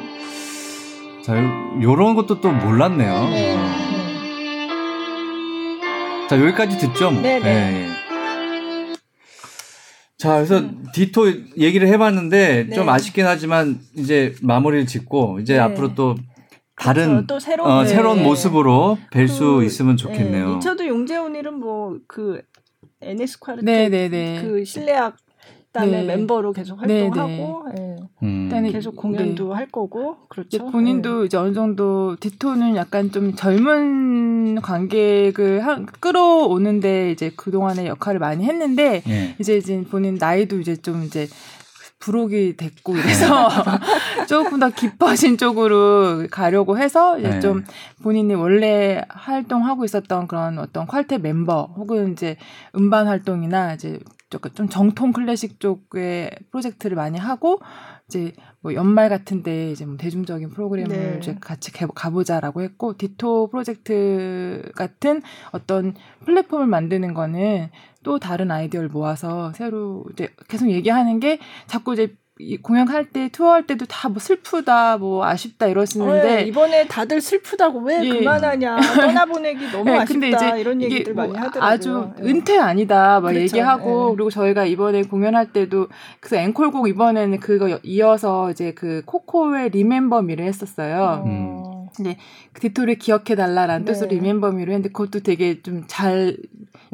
[1.23, 1.33] 자
[1.81, 3.29] 요런 것도 또 몰랐네요.
[3.29, 3.68] 네.
[6.29, 6.35] 어.
[6.35, 7.09] 자, 여기까지 듣죠?
[7.11, 7.21] 뭐.
[7.21, 7.43] 네네.
[7.43, 7.87] 네.
[10.17, 10.85] 자, 그래서 음.
[10.93, 12.75] 디토 얘기를 해봤는데 네.
[12.75, 15.59] 좀 아쉽긴 하지만 이제 마무리를 짓고 이제 네.
[15.59, 16.15] 앞으로 또
[16.75, 17.25] 다른.
[17.25, 20.49] 또 새로운, 어, 새로운 모습으로 뵐수 그, 있으면 좋겠네요.
[20.49, 20.55] 네.
[20.55, 22.41] 리처드 용재훈이는 뭐 그
[23.01, 24.41] NS 네네네.
[24.43, 25.17] 그 실내악
[25.71, 26.03] 단의 네.
[26.03, 27.97] 멤버로 계속 활동하고 네, 네.
[28.23, 28.69] 음.
[28.71, 29.53] 계속 공연도 네.
[29.55, 30.65] 할 거고 그렇죠.
[30.71, 31.25] 본인도 네.
[31.27, 38.45] 이제 어느 정도 디토는 약간 좀 젊은 관객을 한, 끌어오는데 이제 그 동안의 역할을 많이
[38.45, 39.35] 했는데 네.
[39.39, 41.27] 이제 이제 본인 나이도 이제 좀 이제
[41.99, 43.49] 부록이 됐고 그래서
[44.27, 47.39] 조금 더 깊어진 쪽으로 가려고 해서 이제 네.
[47.41, 47.63] 좀
[48.01, 52.37] 본인이 원래 활동하고 있었던 그런 어떤 퀄텟 멤버 혹은 이제
[52.75, 53.99] 음반 활동이나 이제
[54.53, 57.59] 좀 정통 클래식 쪽의 프로젝트를 많이 하고
[58.07, 61.17] 이제 뭐 연말 같은데 이제 뭐 대중적인 프로그램을 네.
[61.19, 65.21] 이제 같이 가보자라고 했고 디토 프로젝트 같은
[65.51, 67.69] 어떤 플랫폼을 만드는 거는
[68.03, 72.28] 또 다른 아이디어를 모아서 새로 이제 계속 얘기하는 게 자꾸 이제 이
[72.61, 78.03] 공연할 때 투어할 때도 다 뭐 슬프다 뭐 아쉽다 이러시는데 네, 이번에 다들 슬프다고 왜
[78.03, 78.09] 예.
[78.09, 81.63] 그만하냐 떠나보내기 너무 네, 아쉽다 이런 얘기들 뭐 많이 하더라고요.
[81.63, 82.27] 아주 네.
[82.29, 83.41] 은퇴 아니다 막 그렇죠.
[83.41, 84.15] 얘기하고 네.
[84.15, 85.87] 그리고 저희가 이번에 공연할 때도
[86.19, 91.23] 그 앵콜곡 이번에는 그거 이어서 이제 그 코코의 리멤버 미를 했었어요.
[91.25, 91.78] 음.
[92.03, 92.17] 근데
[92.53, 93.91] 그 디토를 기억해 달라라는 네.
[93.91, 96.37] 뜻으로 리멤버 미를 했는데 그것도 되게 좀 잘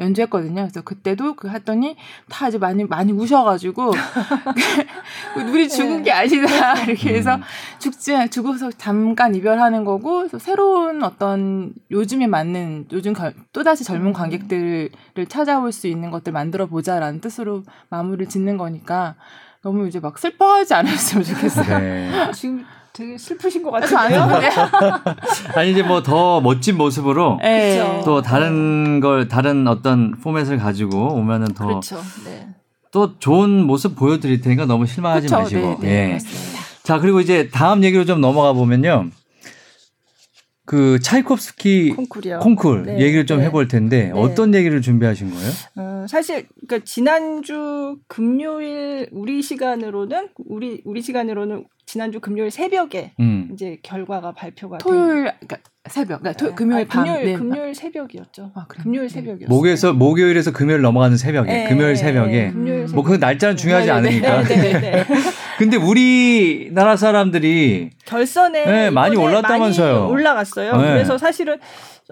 [0.00, 0.62] 연주했거든요.
[0.62, 1.96] 그래서 그때도 그 했더니
[2.28, 3.92] 다 이제 많이 많이 우셔가지고
[5.50, 7.42] 우리 죽은 게 아니다 이렇게 해서 음.
[7.78, 13.14] 죽지 죽어서 잠깐 이별하는 거고 그래서 새로운 어떤 요즘에 맞는 요즘
[13.52, 14.12] 또 다시 젊은 음.
[14.12, 14.90] 관객들을
[15.28, 19.14] 찾아올 수 있는 것들 만들어 보자라는 뜻으로 마무리를 짓는 거니까
[19.62, 21.78] 너무 이제 막 슬퍼하지 않았으면 좋겠어요.
[21.78, 22.30] 네.
[22.32, 22.64] 지금
[22.96, 24.40] 되게 슬프신 것 같아요.
[25.54, 28.00] 아니 이제 뭐 더 멋진 모습으로 네.
[28.04, 31.66] 또 다른 걸 다른 어떤 포맷을 가지고 오면은 더.
[31.66, 31.96] 그렇죠.
[32.24, 32.48] 네.
[32.92, 35.36] 또 좋은 모습 보여드릴 테니까 너무 실망하지 그쵸?
[35.36, 35.60] 마시고.
[35.60, 36.12] 네, 네, 예.
[36.14, 36.60] 맞습니다.
[36.84, 39.08] 자 그리고 이제 다음 얘기로 좀 넘어가 보면요.
[40.66, 42.40] 그 차이콥스키 콩쿨이요.
[42.40, 43.46] 콩쿨 네, 얘기를 좀 네.
[43.46, 44.10] 해볼 텐데 네.
[44.12, 45.50] 어떤 얘기를 준비하신 거예요?
[45.76, 53.48] 어, 사실 그러니까 지난주 금요일 우리 시간으로는 우리 우리 시간으로는 지난주 금요일 새벽에 음.
[53.52, 55.58] 이제 결과가 발표가 토요일 그러니까
[55.88, 57.32] 새벽, 그러니까 토, 금요일 아니, 밤, 금요일 네.
[57.34, 58.50] 금요일 새벽이었죠.
[58.56, 58.66] 아?
[58.66, 59.14] 금요일 네.
[59.14, 59.48] 새벽이었어요.
[59.48, 62.86] 목에서 목요일에서 금요일 넘어가는 새벽에 네, 금요일 네, 새벽에 네, 금요일 음.
[62.88, 62.94] 새벽.
[62.96, 64.42] 뭐그 날짜는 중요하지 네, 네, 않으니까.
[65.58, 65.76] 네, 네, 네.
[65.76, 70.00] 근데 우리나라 사람들이 결선에 네, 많이 올랐다면서요.
[70.00, 70.76] 많이 올라갔어요.
[70.76, 70.92] 네.
[70.92, 71.58] 그래서 사실은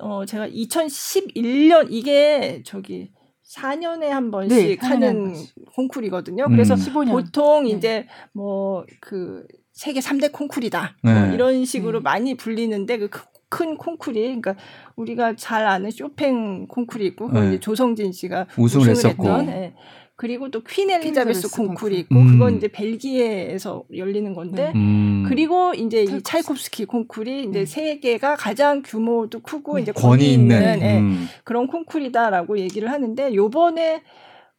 [0.01, 3.11] 어 제가 2011년 이게 저기
[3.55, 5.35] 4년에 한 번씩 네, 4년에 한 하는.
[5.75, 6.45] 콩쿨이거든요.
[6.45, 6.51] 음.
[6.51, 7.11] 그래서 15년.
[7.11, 7.71] 보통 네.
[7.71, 10.97] 이제 뭐그 세계 3대 콩쿨이다.
[11.03, 11.13] 네.
[11.27, 12.03] 뭐 이런 식으로 네.
[12.03, 14.57] 많이 불리는데 그큰 콩쿨이 그러니까
[14.97, 17.49] 우리가 잘 아는 쇼팽 콩쿨이 있고 네.
[17.49, 19.29] 이제 조성진 씨가 우승을 우승을, 했었고.
[19.29, 19.75] 했던 예.
[20.17, 21.93] 그리고 또 퀸 엘리자베스 콩쿨이 콩쿨.
[21.93, 22.33] 있고 음.
[22.33, 24.73] 그건 이제 벨기에에서 열리는 건데 네.
[24.79, 25.25] 음.
[25.29, 26.85] 그리고 이제 이 차이콥스키.
[26.85, 27.67] 콩쿨이 이제 네.
[27.67, 29.83] 세계가 가장 규모도 크고 네.
[29.83, 31.27] 이제 권위 있는 예, 음.
[31.43, 34.03] 그런 콩쿨이다라고 얘기를 하는데 요번에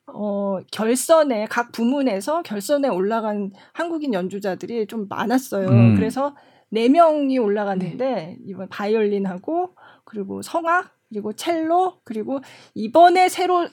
[0.08, 5.68] 어 결선에 각 부문에서 결선에 올라간 한국인 연주자들이 좀 많았어요.
[5.70, 5.96] 음.
[5.96, 6.36] 그래서
[6.70, 9.70] 네 명이 올라갔는데 이번 바이올린하고
[10.04, 12.40] 그리고 성악 그리고 첼로 그리고
[12.74, 13.68] 이번에 새로 어,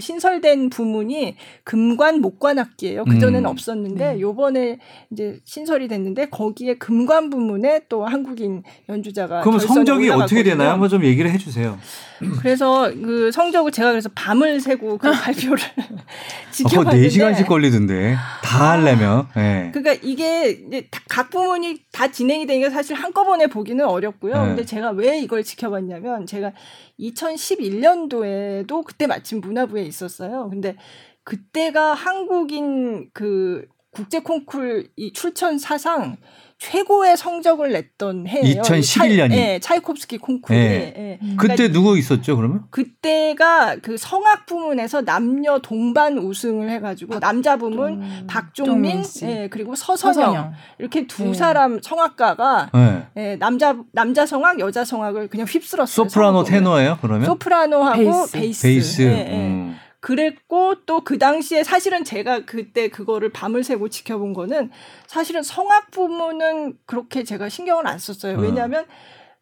[0.00, 3.04] 신설된 부문이 금관 목관 악기예요.
[3.04, 3.46] 그 전에는 음.
[3.46, 4.20] 없었는데 네.
[4.20, 4.78] 요번에
[5.10, 10.42] 이제 신설이 됐는데 거기에 금관 부문에 또 한국인 연주자가 그럼 성적이 어떻게 올라갔거든요.
[10.44, 10.70] 되나요?
[10.70, 11.78] 한번 좀 얘기를 해 주세요.
[12.40, 18.16] 그래서 그 성적을 제가 그래서 밤을 새고 그 발표를 어, 지켜봤는데 4시간씩 걸리던데.
[18.42, 19.26] 다 하려면.
[19.36, 19.70] 예.
[19.72, 20.64] 그러니까 이게
[21.08, 24.34] 각 부문이 다 진행이 되니까 사실 한꺼번에 보기는 어렵고요.
[24.34, 24.48] 네.
[24.48, 26.52] 근데 제가 왜 이걸 지켜봤냐면 제가
[27.00, 30.48] 2011년도에도 그때 마침 문화 부에 있었어요.
[30.50, 30.76] 근데
[31.24, 36.16] 그때가 한국인 그 국제 콩쿨 이 출전 사상
[36.58, 38.60] 최고의 성적을 냈던 해예요.
[38.60, 39.36] 2011 년이.
[39.36, 40.18] 네, 차이콥스키.
[40.48, 40.94] 네.
[40.96, 41.18] 예.
[41.22, 41.36] 음.
[41.38, 42.64] 그때 누구 있었죠, 그러면?
[42.70, 49.24] 그때가 그 성악 부문에서 남녀 동반 우승을 해 가지고 남자 부문 음, 박종민, 씨.
[49.24, 50.52] 예, 그리고 서선영, 서선영.
[50.80, 51.34] 이렇게 두 네.
[51.34, 53.06] 사람 성악가가 예.
[53.16, 56.08] 예, 남자 남자 성악, 여자 성악을 그냥 휩쓸었어요.
[56.08, 56.42] 소프라노.
[56.42, 57.26] 테너예요, 그러면?
[57.26, 58.32] 소프라노하고 베이스.
[58.32, 58.62] 베이스.
[58.62, 59.02] 베이스.
[59.02, 59.36] 예, 예.
[59.36, 59.76] 음.
[60.00, 64.70] 그랬고 또 그 당시에 사실은 제가 그때 그거를 밤을 새고 지켜본 거는
[65.06, 68.36] 사실은 성악 부문은 그렇게 제가 신경을 안 썼어요.
[68.36, 68.40] 어.
[68.40, 68.84] 왜냐하면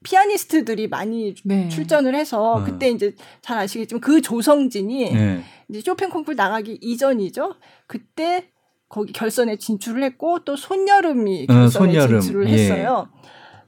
[0.05, 1.69] 피아니스트들이 많이 네.
[1.69, 2.65] 출전을 해서 어.
[2.65, 5.43] 그때 이제 잘 아시겠지만 그 조성진이 예.
[5.69, 7.55] 이제 쇼팽 콩쿨 나가기 이전이죠.
[7.87, 8.51] 그때
[8.89, 12.21] 거기 결선에 진출을 했고 또 손여름이 어, 결선에 손여름.
[12.21, 12.53] 진출을 예.
[12.53, 13.09] 했어요.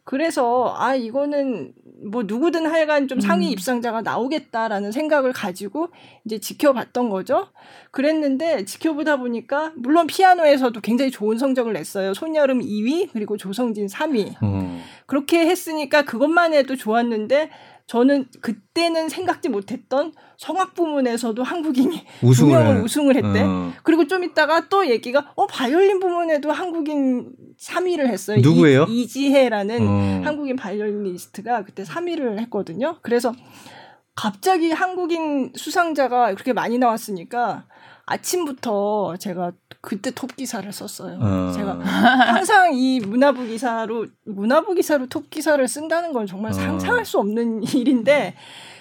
[0.09, 1.75] 그래서 아 이거는
[2.11, 3.53] 뭐 누구든 하여간 좀 상위 음.
[3.53, 5.89] 입상자가 나오겠다라는 생각을 가지고
[6.25, 7.49] 이제 지켜봤던 거죠.
[7.91, 12.15] 그랬는데 지켜보다 보니까 물론 피아노에서도 굉장히 좋은 성적을 냈어요.
[12.15, 14.35] 손여름 2위 그리고 조성진 3위.
[14.41, 14.81] 어.
[15.05, 17.51] 그렇게 했으니까 그것만 해도 좋았는데
[17.89, 22.83] 저는 그때는 생각지 못했던 성악 부문에서도 한국인이 두 우승을 명을 하는.
[22.83, 23.41] 우승을 했대.
[23.43, 23.73] 어.
[23.83, 28.41] 그리고 좀 있다가 또 얘기가 어 바이올린 부문에도 한국인 3위를 했어요.
[28.43, 28.85] 누구예요?
[28.91, 30.21] 이, 이지혜라는 어.
[30.23, 32.99] 한국인 바이올리니스트가 그때 3위를 했거든요.
[33.01, 33.33] 그래서
[34.15, 37.65] 갑자기 한국인 수상자가 그렇게 많이 나왔으니까
[38.09, 41.19] 아침부터 제가 그때 톱 기사를 썼어요.
[41.21, 41.53] 어.
[41.53, 46.55] 제가 항상 이 문화부 기사로 문화부 기사로 톱 기사를 쓴다는 건 정말 어.
[46.55, 48.35] 상상할 수 없는 일인데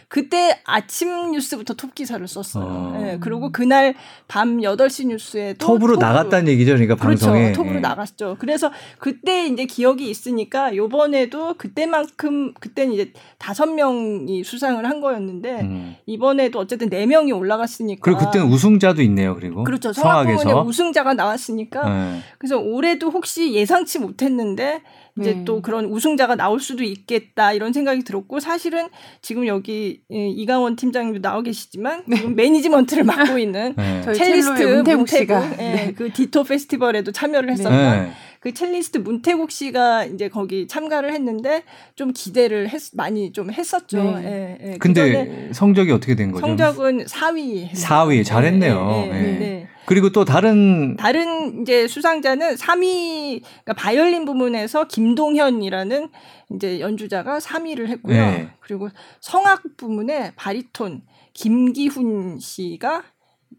[0.10, 2.64] 그때 아침 뉴스부터 톱 기사를 썼어요.
[2.66, 3.00] 어.
[3.02, 3.94] 예, 그리고 그날
[4.30, 7.52] 밤 8시 뉴스에 또 톱으로 나갔다는 얘기죠, 그러니까 방송에.
[7.52, 7.62] 그렇죠.
[7.62, 7.80] 톱으로 예.
[7.82, 8.38] 나갔죠.
[8.40, 15.96] 그래서 그때 이제 기억이 있으니까 요번에도 그때만큼 그때는 이제 다섯 명이 수상을 한 거였는데 음.
[16.06, 19.66] 이번에도 어쨌든 네 명이 올라갔으니까 그리고 그때는 우승자도 있네요, 그리고.
[19.66, 19.92] 그렇죠.
[19.92, 20.64] 성악 부문에 성악에서.
[20.64, 21.84] 우승자가 나왔으니까
[22.16, 22.22] 예.
[22.38, 24.82] 그래서 올해도 혹시 예상치 못했는데
[25.20, 25.46] 이제 네.
[25.46, 28.90] 또 그런 우승자가 나올 수도 있겠다 이런 생각이 들었고 사실은
[29.22, 34.02] 지금 여기 예, 이강원 팀장님도 나와 계시지만 지금 매니지먼트를 맡고 있는 예.
[34.06, 35.52] 저희 첼리스트 문태국 문태국, 씨가.
[35.60, 35.94] 예, 네.
[35.96, 38.12] 그 디토 페스티벌에도 참여를 했었던 예.
[38.40, 41.64] 그 첼리스트 문태국 씨가 이제 거기 참가를 했는데
[41.96, 44.20] 좀 기대를 했, 많이 좀 했었죠.
[44.20, 44.58] 네.
[44.62, 44.78] 예, 예.
[44.78, 46.46] 근데 성적이 어떻게 된 거죠?
[46.46, 47.72] 성적은 4위.
[47.72, 49.04] 4위 잘했네요.
[49.06, 49.40] 예, 예.
[49.40, 49.68] 네.
[49.86, 56.10] 그리고 또 다른 다른 이제 수상자는 3위 그러니까 바이올린 부문에서 김동현이라는
[56.54, 58.18] 이제 연주자가 3위를 했고요.
[58.18, 58.50] 네.
[58.60, 58.90] 그리고
[59.22, 63.04] 성악 부문에 바리톤 김기훈 씨가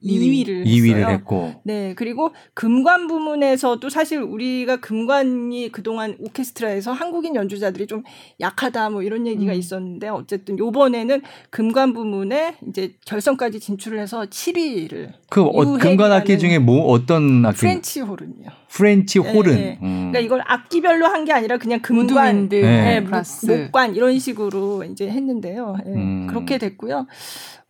[0.02, 1.06] 2위를 2위를 했어요.
[1.08, 1.54] 했고.
[1.64, 8.02] 네, 그리고 금관 부문에서도 사실 우리가 금관이 그동안 오케스트라에서 한국인 연주자들이 좀
[8.40, 9.58] 약하다 뭐 이런 얘기가 음.
[9.58, 16.58] 있었는데 어쨌든 요번에는 금관 부문에 이제 결선까지 진출을 해서 7위를 그 어, 금관 악기 중에
[16.58, 17.58] 뭐 어떤 악기?
[17.58, 18.48] 프렌치 호른이요.
[18.70, 19.54] 프렌치 네, 호른.
[19.54, 19.78] 네.
[19.82, 20.10] 음.
[20.10, 22.60] 그러니까 이걸 악기별로 한 게 아니라 그냥 금관 네.
[22.60, 23.10] 네, 목-
[23.46, 25.76] 목관 이런 식으로 이제 했는데요.
[25.86, 26.26] 예, 음.
[26.28, 27.06] 그렇게 됐고요.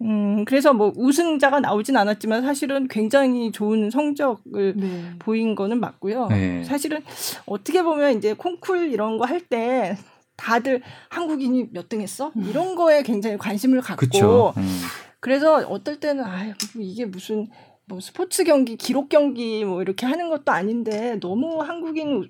[0.03, 5.05] 음, 그래서 뭐 우승자가 나오진 않았지만 사실은 굉장히 좋은 성적을 네.
[5.19, 6.29] 보인 거는 맞고요.
[6.29, 6.63] 네.
[6.65, 7.01] 사실은
[7.47, 9.97] 어떻게 보면 이제 콩쿨 이런 거 할 때
[10.37, 12.31] 다들 한국인이 몇 등 했어?
[12.37, 14.53] 이런 거에 굉장히 관심을 갖고 그렇죠.
[14.57, 14.81] 음.
[15.21, 16.45] 그래서 어떨 때는 아
[16.77, 17.49] 이게 무슨
[17.89, 22.29] 뭐 스포츠 경기, 기록 경기 뭐 이렇게 하는 것도 아닌데 너무 한국인이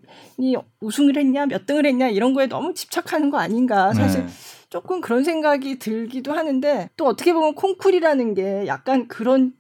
[0.81, 4.33] 우승을 했냐, 몇 등을 했냐 이런 거에 너무 집착하는 거 아닌가 사실 네.
[4.71, 9.53] 조금 그런 생각이 들기도 하는데 또 어떻게 보면 콩쿨이라는 게 약간 그런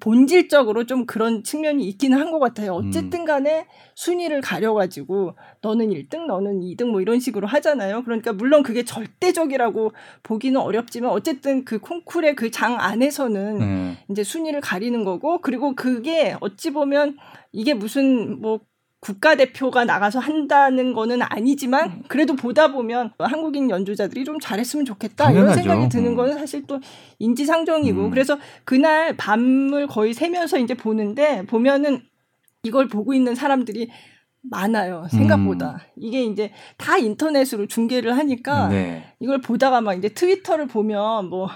[0.00, 2.72] 본질적으로 좀 그런 측면이 있기는 한 것 같아요.
[2.72, 8.02] 어쨌든 간에 순위를 가려가지고 너는 1등, 너는 2등 뭐 이런 식으로 하잖아요.
[8.04, 9.92] 그러니까 물론 그게 절대적이라고
[10.24, 13.96] 보기는 어렵지만 어쨌든 그 콩쿨의 그 장 안에서는 네.
[14.10, 17.16] 이제 순위를 가리는 거고 그리고 그게 어찌 보면
[17.52, 18.60] 이게 무슨 뭐
[19.00, 25.62] 국가대표가 나가서 한다는 거는 아니지만 그래도 보다 보면 한국인 연주자들이 좀 잘했으면 좋겠다 이런 당연하죠.
[25.62, 26.16] 생각이 드는 음.
[26.16, 26.80] 거는 사실 또
[27.18, 28.10] 인지상정이고 음.
[28.10, 32.02] 그래서 그날 밤을 거의 새면서 이제 보는데 보면은
[32.62, 33.90] 이걸 보고 있는 사람들이
[34.48, 39.14] 많아요 생각보다 이게 이제 다 인터넷으로 중계를 하니까 네.
[39.20, 41.48] 이걸 보다가 막 이제 트위터를 보면 뭐,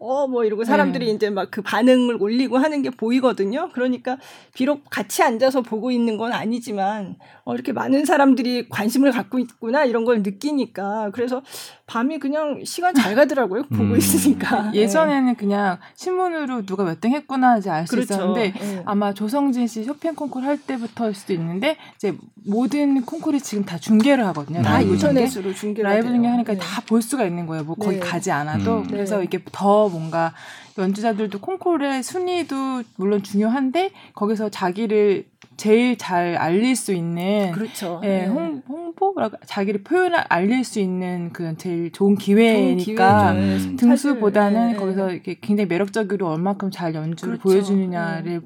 [0.00, 1.12] 어, 뭐 이러고 사람들이 네.
[1.12, 3.70] 이제 막 그 반응을 올리고 하는 게 보이거든요.
[3.72, 4.18] 그러니까
[4.54, 10.04] 비록 같이 앉아서 보고 있는 건 아니지만, 어, 이렇게 많은 사람들이 관심을 갖고 있구나 이런
[10.04, 11.10] 걸 느끼니까.
[11.12, 11.42] 그래서
[11.90, 13.62] 밤이 그냥 시간 잘 가더라고요.
[13.64, 13.96] 보고 음.
[13.96, 14.70] 있으니까.
[14.72, 18.14] 예전에는 그냥 신문으로 누가 몇 등 했구나 이제 알수 그렇죠.
[18.14, 18.82] 있었는데 예.
[18.84, 22.14] 아마 조성진 씨 쇼팽 콩쿨 할 때부터일 수도 있는데 이제
[22.46, 24.62] 모든 콩쿨이 지금 다 중계를 하거든요.
[24.62, 26.12] 다 라이브 인터넷으로 중계를 라이브 돼요.
[26.14, 26.58] 중계 하니까 네.
[26.60, 27.64] 다볼 수가 있는 거예요.
[27.64, 28.00] 뭐 거기 네.
[28.00, 28.86] 가지 않아도 음.
[28.86, 29.24] 그래서 네.
[29.24, 30.32] 이게 더 뭔가
[30.78, 35.24] 연주자들도 콩쿨의 순위도 물론 중요한데 거기서 자기를
[35.60, 38.00] 제일 잘 알릴 수 있는 그렇죠.
[38.02, 38.26] 예, 네.
[38.26, 43.68] 홍, 홍보라고 자기를 표현을 알릴 수 있는 그 제일 좋은 좋은 기회니까 기회죠.
[43.68, 43.76] 음.
[43.76, 47.42] 등수보다는 예, 거기서 이렇게 굉장히 매력적으로 얼마큼 잘 연주를 그렇죠.
[47.42, 48.40] 보여주느냐를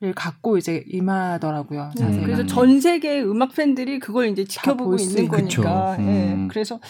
[0.00, 1.90] 를 갖고 이제 임하더라고요.
[1.96, 2.20] 네.
[2.24, 5.96] 그래서 전 세계 음악 팬들이 그걸 이제 지켜보고 있는 거니까.
[5.96, 6.02] 그쵸.
[6.08, 6.48] 예, 음.
[6.50, 6.80] 그래서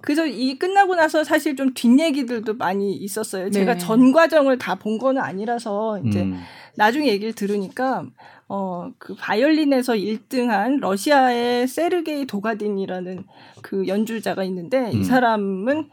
[0.00, 3.50] 그래서 이 끝나고 나서 사실 좀 뒷얘기들도 많이 있었어요.
[3.50, 3.78] 제가 네.
[3.78, 6.38] 전 과정을 다 본 거는 아니라서 이제 음.
[6.76, 8.04] 나중에 얘기를 들으니까
[8.48, 13.24] 어 그 바이올린에서 1등한 러시아의 세르게이 도가딘이라는
[13.62, 15.00] 그 연주자가 있는데 음.
[15.00, 15.88] 이 사람은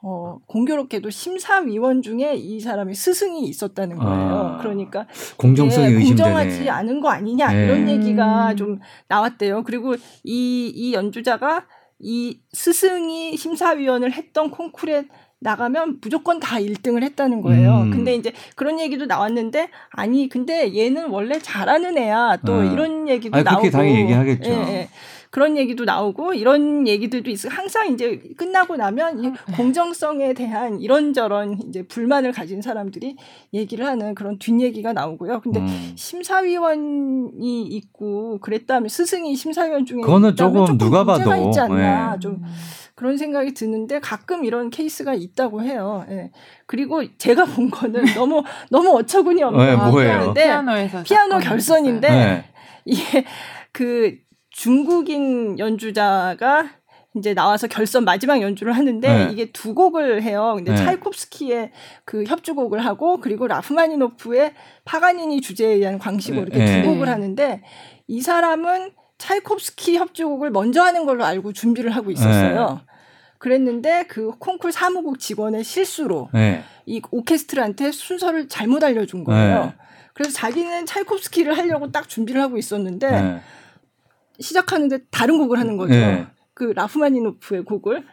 [0.00, 4.36] 어 공교롭게도 심사위원 중에 이 사람의 스승이 있었다는 거예요.
[4.36, 4.58] 아.
[4.58, 6.08] 그러니까 공정성이 의심되네.
[6.08, 7.64] 공정하지 않은 거 아니냐 네.
[7.64, 8.56] 이런 얘기가 음.
[8.56, 8.78] 좀
[9.08, 9.64] 나왔대요.
[9.64, 11.66] 그리고 이, 이 연주자가
[11.98, 15.08] 이 스승이 심사위원을 했던 콩쿨에
[15.40, 17.82] 나가면 무조건 다 1등을 했다는 거예요.
[17.82, 17.90] 음.
[17.90, 22.38] 근데 이제 그런 얘기도 나왔는데 아니 근데 얘는 원래 잘하는 애야.
[22.44, 22.64] 또 아.
[22.64, 24.50] 이런 얘기도 아니, 나오고 그렇게 당연히 얘기하겠죠.
[24.50, 24.88] 예, 예.
[25.30, 27.48] 그런 얘기도 나오고 이런 얘기들도 있어.
[27.48, 33.16] 항상 이제 끝나고 나면 이 공정성에 대한 이런저런 이제 불만을 가진 사람들이
[33.52, 35.40] 얘기를 하는 그런 뒷얘기가 나오고요.
[35.40, 35.92] 근데 음.
[35.96, 42.20] 심사위원이 있고 그랬다면 스승이 심사위원 중에 그거는 있다면 조금 누가 봐도, 있지 않나 음.
[42.20, 42.42] 좀
[42.94, 46.04] 그런 생각이 드는데 가끔 이런 케이스가 있다고 해요.
[46.10, 46.30] 예.
[46.66, 49.66] 그리고 제가 본 거는 너무 너무 어처구니 없는
[50.34, 52.08] 네, 피아노에서 피아노 결선인데.
[52.08, 52.44] 네.
[52.84, 53.24] 이게
[53.72, 54.16] 그
[54.58, 56.68] 중국인 연주자가
[57.14, 59.28] 이제 나와서 결선 마지막 연주를 하는데 네.
[59.32, 60.54] 이게 두 곡을 해요.
[60.56, 60.76] 근데 네.
[60.76, 61.70] 차이콥스키의
[62.04, 64.54] 그 협주곡을 하고 그리고 라프마니노프의
[64.84, 66.82] 파가니니 주제에 의한 광시고 이렇게 네.
[66.82, 67.62] 두 곡을 하는데
[68.08, 72.80] 이 사람은 차이콥스키 협주곡을 먼저 하는 걸로 알고 준비를 하고 있었어요.
[73.38, 76.64] 그랬는데 그 콩쿨 사무국 직원의 실수로 네.
[76.84, 79.66] 이 오케스트라한테 순서를 잘못 알려준 거예요.
[79.66, 79.74] 네.
[80.14, 83.40] 그래서 자기는 차이콥스키를 하려고 딱 준비를 하고 있었는데 네.
[84.40, 85.94] 시작하는데 다른 곡을 하는 거죠.
[85.94, 86.26] 네.
[86.54, 88.04] 그 라프마니노프의 곡을.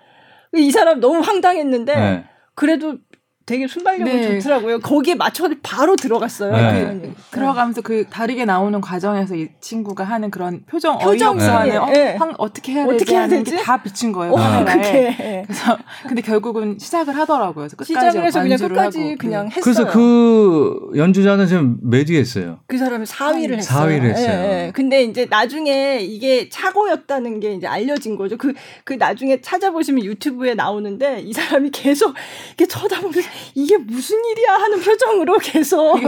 [0.54, 2.26] 이 사람 너무 황당했는데 네.
[2.54, 2.98] 그래도
[3.46, 4.40] 되게 순발력이 네.
[4.40, 4.80] 좋더라고요.
[4.80, 6.52] 거기에 맞춰 바로 들어갔어요.
[6.52, 7.00] 네.
[7.30, 12.16] 그 들어가면서 그 다르게 나오는 과정에서 이 친구가 하는 그런 표정 표정이, 어이없어하는 어, 예.
[12.18, 13.58] 황- 어떻게 해야 어떻게 되지 해야 하는 되지?
[13.58, 14.34] 게다 비친 거예요.
[14.34, 14.76] 어, 카메라에.
[14.82, 15.78] 그게 그래서
[16.08, 17.54] 근데 결국은 시작을 하더라고요.
[17.68, 19.16] 그래서 끝까지 시작을 해서 그냥 끝까지 하고.
[19.20, 19.50] 그냥 네.
[19.56, 19.62] 했어요.
[19.64, 22.58] 그래서 그 연주자는 지금 몇 위에 했어요?
[22.66, 23.86] 그 사람이 4위를 했어요.
[23.88, 24.28] 4위를 했어요.
[24.28, 24.72] 예, 예.
[24.74, 28.38] 근데 이제 나중에 이게 착오였다는 게 이제 알려진 거죠.
[28.38, 32.16] 그, 그 나중에 찾아보시면 유튜브에 나오는데 이 사람이 계속
[32.58, 36.00] 이렇게 쳐다보면서 이게 무슨 일이야 하는 표정으로 계속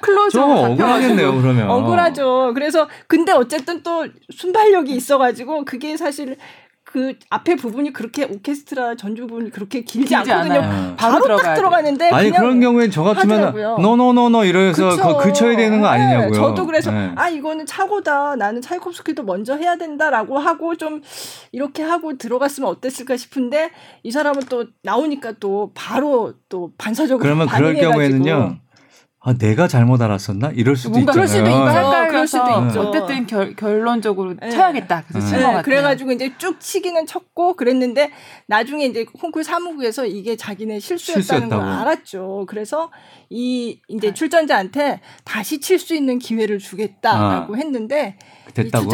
[0.00, 2.52] 클로즈업 좀 억울하겠네요 그러면 억울하죠.
[2.54, 6.36] 그래서 근데 어쨌든 또 순발력이 있어가지고 그게 사실
[6.94, 10.60] 그 앞에 부분이 그렇게 오케스트라 전주 부분이 그렇게 길지, 길지 않거든요.
[10.60, 10.94] 않아요.
[10.96, 13.52] 바로, 바로 딱 들어가는데 아니 그런 경우엔 저 같으면
[13.82, 16.30] no no no no 이러면서 그 그쳐야 되는 거 아니냐고요.
[16.30, 17.10] 네, 저도 그래서 네.
[17.16, 18.36] 아 이거는 착오다.
[18.36, 21.02] 나는 차이콥스키도 먼저 해야 된다라고 하고 좀
[21.50, 23.72] 이렇게 하고 들어갔으면 어땠을까 싶은데
[24.04, 28.58] 이 사람은 또 나오니까 또 바로 또 반사적으로 그러면 그럴 경우에는요.
[29.26, 31.12] 아 내가 잘못 알았었나 이럴 수도 있잖아요.
[31.14, 32.80] 그럴 수도 있고 그럴 수도 있죠.
[32.82, 34.50] 어쨌든 결, 결론적으로 네.
[34.50, 35.04] 쳐야겠다.
[35.08, 35.42] 그래서 네.
[35.42, 35.62] 같아요.
[35.62, 38.10] 그래가지고 이제 쭉 치기는 쳤고 그랬는데
[38.46, 41.62] 나중에 이제 콩쿨 사무국에서 이게 자기네 실수였다는 실수였다고.
[41.62, 42.44] 걸 알았죠.
[42.48, 42.90] 그래서
[43.30, 47.56] 이 이제 출전자한테 다시 칠 수 있는 기회를 주겠다라고 아.
[47.56, 48.18] 했는데
[48.52, 48.90] 됐다고.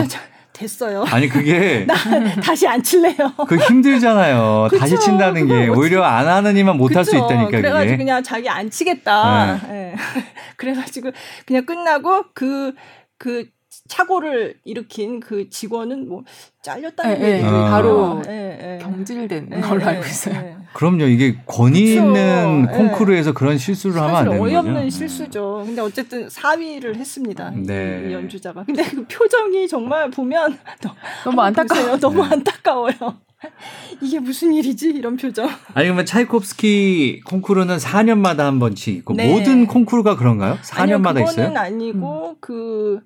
[0.61, 1.05] 됐어요.
[1.09, 1.95] 아니 그게 나
[2.43, 3.33] 다시 안 칠래요.
[3.49, 4.69] 그 힘들잖아요.
[4.71, 7.51] 그쵸, 다시 친다는 게 오히려 안 하는 이만 못할 수 있다니까.
[7.51, 7.97] 그래가지고 그게.
[7.97, 9.59] 그냥 자기 안 치겠다.
[9.63, 9.69] 네.
[9.69, 9.95] 네.
[10.57, 11.13] 그래가지고
[11.47, 12.75] 그냥 끝나고 그그
[13.19, 13.45] 그
[13.91, 16.22] 착오를 일으킨 그 직원은 뭐
[16.62, 20.61] 잘렸다는 네, 얘기 네, 바로 네, 경질된 네, 걸로 알고 있어요.
[20.74, 21.07] 그럼요.
[21.07, 22.07] 이게 권위 그쵸.
[22.07, 24.49] 있는 콩쿠르에서 그런 실수를 하면 안 되는 거죠.
[24.51, 25.64] 어이없는 실수죠.
[25.66, 27.51] 근데 어쨌든 4위를 했습니다.
[27.51, 28.07] 네.
[28.09, 28.62] 이 연주자가.
[28.62, 30.57] 근데 그 표정이 정말 보면
[31.24, 31.99] 너무 안타까워요.
[31.99, 32.95] 너무 안타까워요.
[34.01, 34.91] 이게 무슨 일이지?
[34.91, 35.49] 이런 표정.
[35.74, 39.32] 아니 그러면 차이콥스키 콩쿠르는 4년마다 한 번씩 있고 네.
[39.32, 40.59] 모든 콩쿠르가 그런가요?
[40.62, 41.49] 4년마다 아니요, 있어요?
[41.49, 42.36] 그거는 아니고 음.
[42.41, 43.01] 그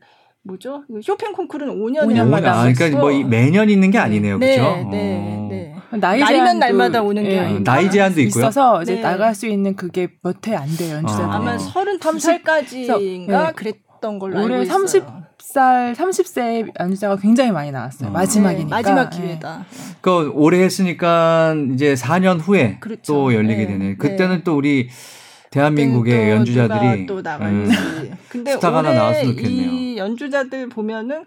[0.47, 0.85] 뭐죠?
[1.03, 2.61] 쇼팽 콩쿠르는 5년 마다.
[2.61, 4.89] 아, 그러니까 뭐 매년 있는 게 아니네요, 네, 그렇죠?
[4.91, 5.75] 네, 네.
[5.99, 8.43] 나이 날이면 날마다 오는 게 네, 아니고 나이 제한도 있고요.
[8.43, 9.01] 있어서 이제 네.
[9.01, 11.25] 나갈 수 있는 그게 몇 회 안 돼요, 연주자들.
[11.25, 11.35] 아.
[11.37, 13.53] 아마 32살까지인가 네.
[13.55, 18.11] 그랬던 걸로 알고 올해 30살, 30세 연주자가 굉장히 많이 나왔어요.
[18.11, 18.13] 아.
[18.13, 18.77] 마지막이니까.
[18.77, 19.65] 마지막 기회다.
[20.01, 23.03] 그 올해 했으니까 이제 4년 후에 그렇죠.
[23.13, 23.97] 또 열리게 되네.
[23.97, 24.89] 그때는 또 우리
[25.55, 27.71] 대한민국의 연주자들이 또 나갈지.
[27.71, 29.71] 음, 근데 스타가 하나 나왔으면 좋겠네요.
[29.71, 31.25] 이 연주자들 보면은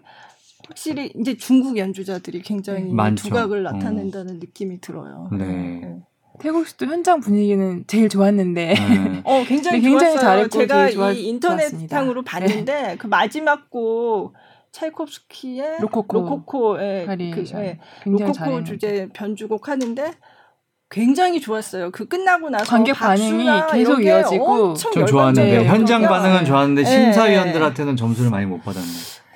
[0.66, 3.28] 확실히 이제 중국 연주자들이 굉장히 많죠.
[3.28, 3.72] 두각을 어.
[3.72, 4.38] 나타낸다는 어.
[4.38, 5.30] 느낌이 들어요.
[5.32, 5.46] 네.
[5.46, 5.96] 네.
[6.40, 8.74] 태국식도 현장 분위기는 제일 좋았는데, 네.
[9.24, 12.96] 어 굉장히, 네, 굉장히 잘했고 제가 이 인터넷상으로 봤는데 네.
[12.96, 14.34] 그 마지막 곡
[14.70, 20.12] 찰콥스키의 로코코, 로코코의 그, 예, 로코코 주제 변주곡 하는데
[20.90, 21.90] 굉장히 좋았어요.
[21.90, 26.88] 그 끝나고 나서 관객 반응이 계속 이어지고 좀 좋았는데 현장 반응은 좋았는데 네.
[26.88, 28.86] 심사위원들한테는 점수를 많이 못 받았네.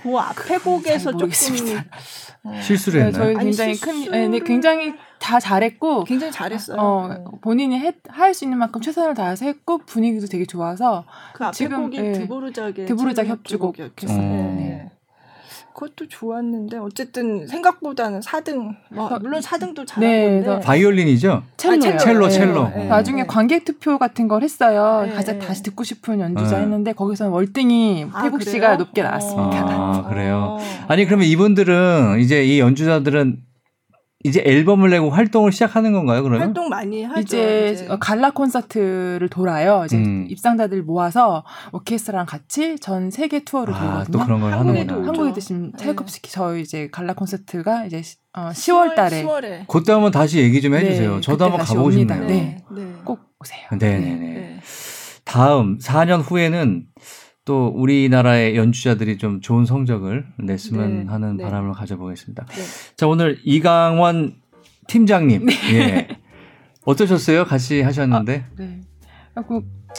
[0.02, 1.84] 그 앞에 곡에서 조금 네.
[2.60, 3.24] 실수를 네, 했나요?
[3.24, 6.76] 저희 굉장히 큰, 네, 굉장히 다 잘했고 굉장히 잘했어요.
[6.80, 7.24] 어, 네.
[7.40, 7.78] 본인이
[8.08, 12.12] 할 수 있는 만큼 최선을 다해서 했고 분위기도 되게 좋아서 그 앞에 지금 곡이 네,
[12.12, 14.18] 드보르작의 드보르작 협주곡이었어요.
[14.18, 14.90] 네.
[15.74, 21.42] 그것도 좋았는데 어쨌든 생각보다는 4등 뭐 물론 4등도 잘한 네, 건데 바이올린이죠?
[21.56, 21.94] 첼로요.
[21.94, 22.68] 아, 첼로 첼로.
[22.68, 22.84] 네, 네.
[22.86, 25.06] 나중에 관객 투표 같은 걸 했어요.
[25.06, 25.14] 네.
[25.14, 26.62] 가장 다시 듣고 싶은 연주자 네.
[26.62, 29.66] 했는데 거기서는 월등히 아, 태국 씨가 높게 나왔습니다.
[29.66, 30.58] 아, 그래요.
[30.88, 33.51] 아니 그러면 이분들은 이제 이 연주자들은
[34.24, 36.22] 이제 앨범을 내고 활동을 시작하는 건가요?
[36.22, 37.20] 그러면 활동 많이 하죠.
[37.20, 37.88] 이제, 이제.
[38.00, 39.82] 갈라 콘서트를 돌아요.
[39.84, 40.26] 이제 음.
[40.28, 44.18] 입상자들 모아서 오케스트라랑 같이 전 세계 투어를 아, 돌거든요.
[44.18, 44.94] 또 그런 걸 하는구나.
[45.08, 46.32] 한국에 드신 차이콥스키 네.
[46.32, 48.02] 저희 이제 갈라 콘서트가 이제
[48.34, 49.66] 어, 10월 달에 10월에.
[49.66, 51.16] 그때 한번 다시 얘기 좀 해주세요.
[51.16, 52.14] 네, 저도 한번 가보고 옵니다.
[52.14, 52.30] 싶네요.
[52.30, 52.64] 네.
[52.70, 52.92] 네.
[53.04, 53.66] 꼭 오세요.
[53.72, 54.14] 네네네.
[54.16, 54.60] 네.
[55.24, 56.84] 다음 4년 후에는
[57.44, 61.44] 또 우리나라의 연주자들이 좀 좋은 성적을 냈으면 네, 하는 네.
[61.44, 62.46] 바람을 가져보겠습니다.
[62.46, 62.62] 네.
[62.96, 64.36] 자 오늘 이강원
[64.86, 65.52] 팀장님, 네.
[65.72, 66.08] 예.
[66.84, 67.44] 어떠셨어요?
[67.44, 68.44] 같이 하셨는데.
[68.46, 68.80] 아, 네.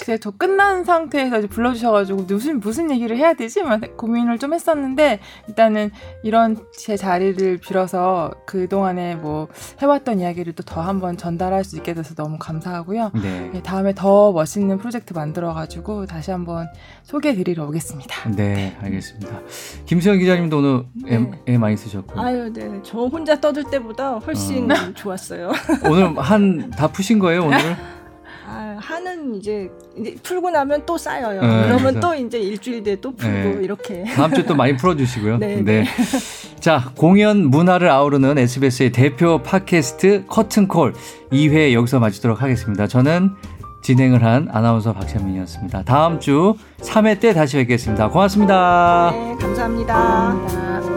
[0.02, 3.62] 이제 저 끝난 상태에서 이제 불러주셔가지고 무슨 무슨 얘기를 해야 되지?
[3.64, 5.91] 막 고민을 좀 했었는데 일단은
[6.24, 9.48] 이런 제 자리를 빌어서 그 동안에 뭐
[9.82, 13.12] 해왔던 이야기를 또 더 한번 전달할 수 있게 돼서 너무 감사하고요.
[13.22, 13.50] 네.
[13.54, 16.68] 네, 다음에 더 멋있는 프로젝트 만들어가지고 다시 한번
[17.04, 18.30] 소개해드리러 오겠습니다.
[18.32, 19.41] 네, 알겠습니다.
[19.86, 21.16] 김수영 기자님도 오늘 네.
[21.48, 22.20] 애, 애 많이 쓰셨고.
[22.20, 24.76] 아유, 네, 저 혼자 떠들 때보다 훨씬 어.
[24.96, 25.52] 좋았어요.
[25.88, 27.60] 오늘 한 다 푸신 거예요 오늘?
[28.54, 31.41] 아, 하는 이제, 이제 풀고 나면 또 쌓여요.
[31.41, 33.64] 네, 그러면 또 이제 일주일 뒤에 또 풀고 네.
[33.64, 34.04] 이렇게.
[34.16, 35.38] 다음 주에 또 많이 풀어주시고요.
[35.38, 35.84] 네, 네.
[35.84, 35.86] 네.
[36.60, 40.93] 자, 공연 문화를 아우르는 SBS의 대표 팟캐스트 커튼콜
[41.32, 42.88] 2회 여기서 마치도록 하겠습니다.
[42.88, 43.32] 저는
[43.82, 45.84] 진행을 한 아나운서 박찬민이었습니다.
[45.84, 48.10] 다음 주 3회 때 다시 뵙겠습니다.
[48.10, 49.12] 고맙습니다.
[49.12, 49.93] 네, 감사합니다.
[49.93, 50.93] 감사합니다.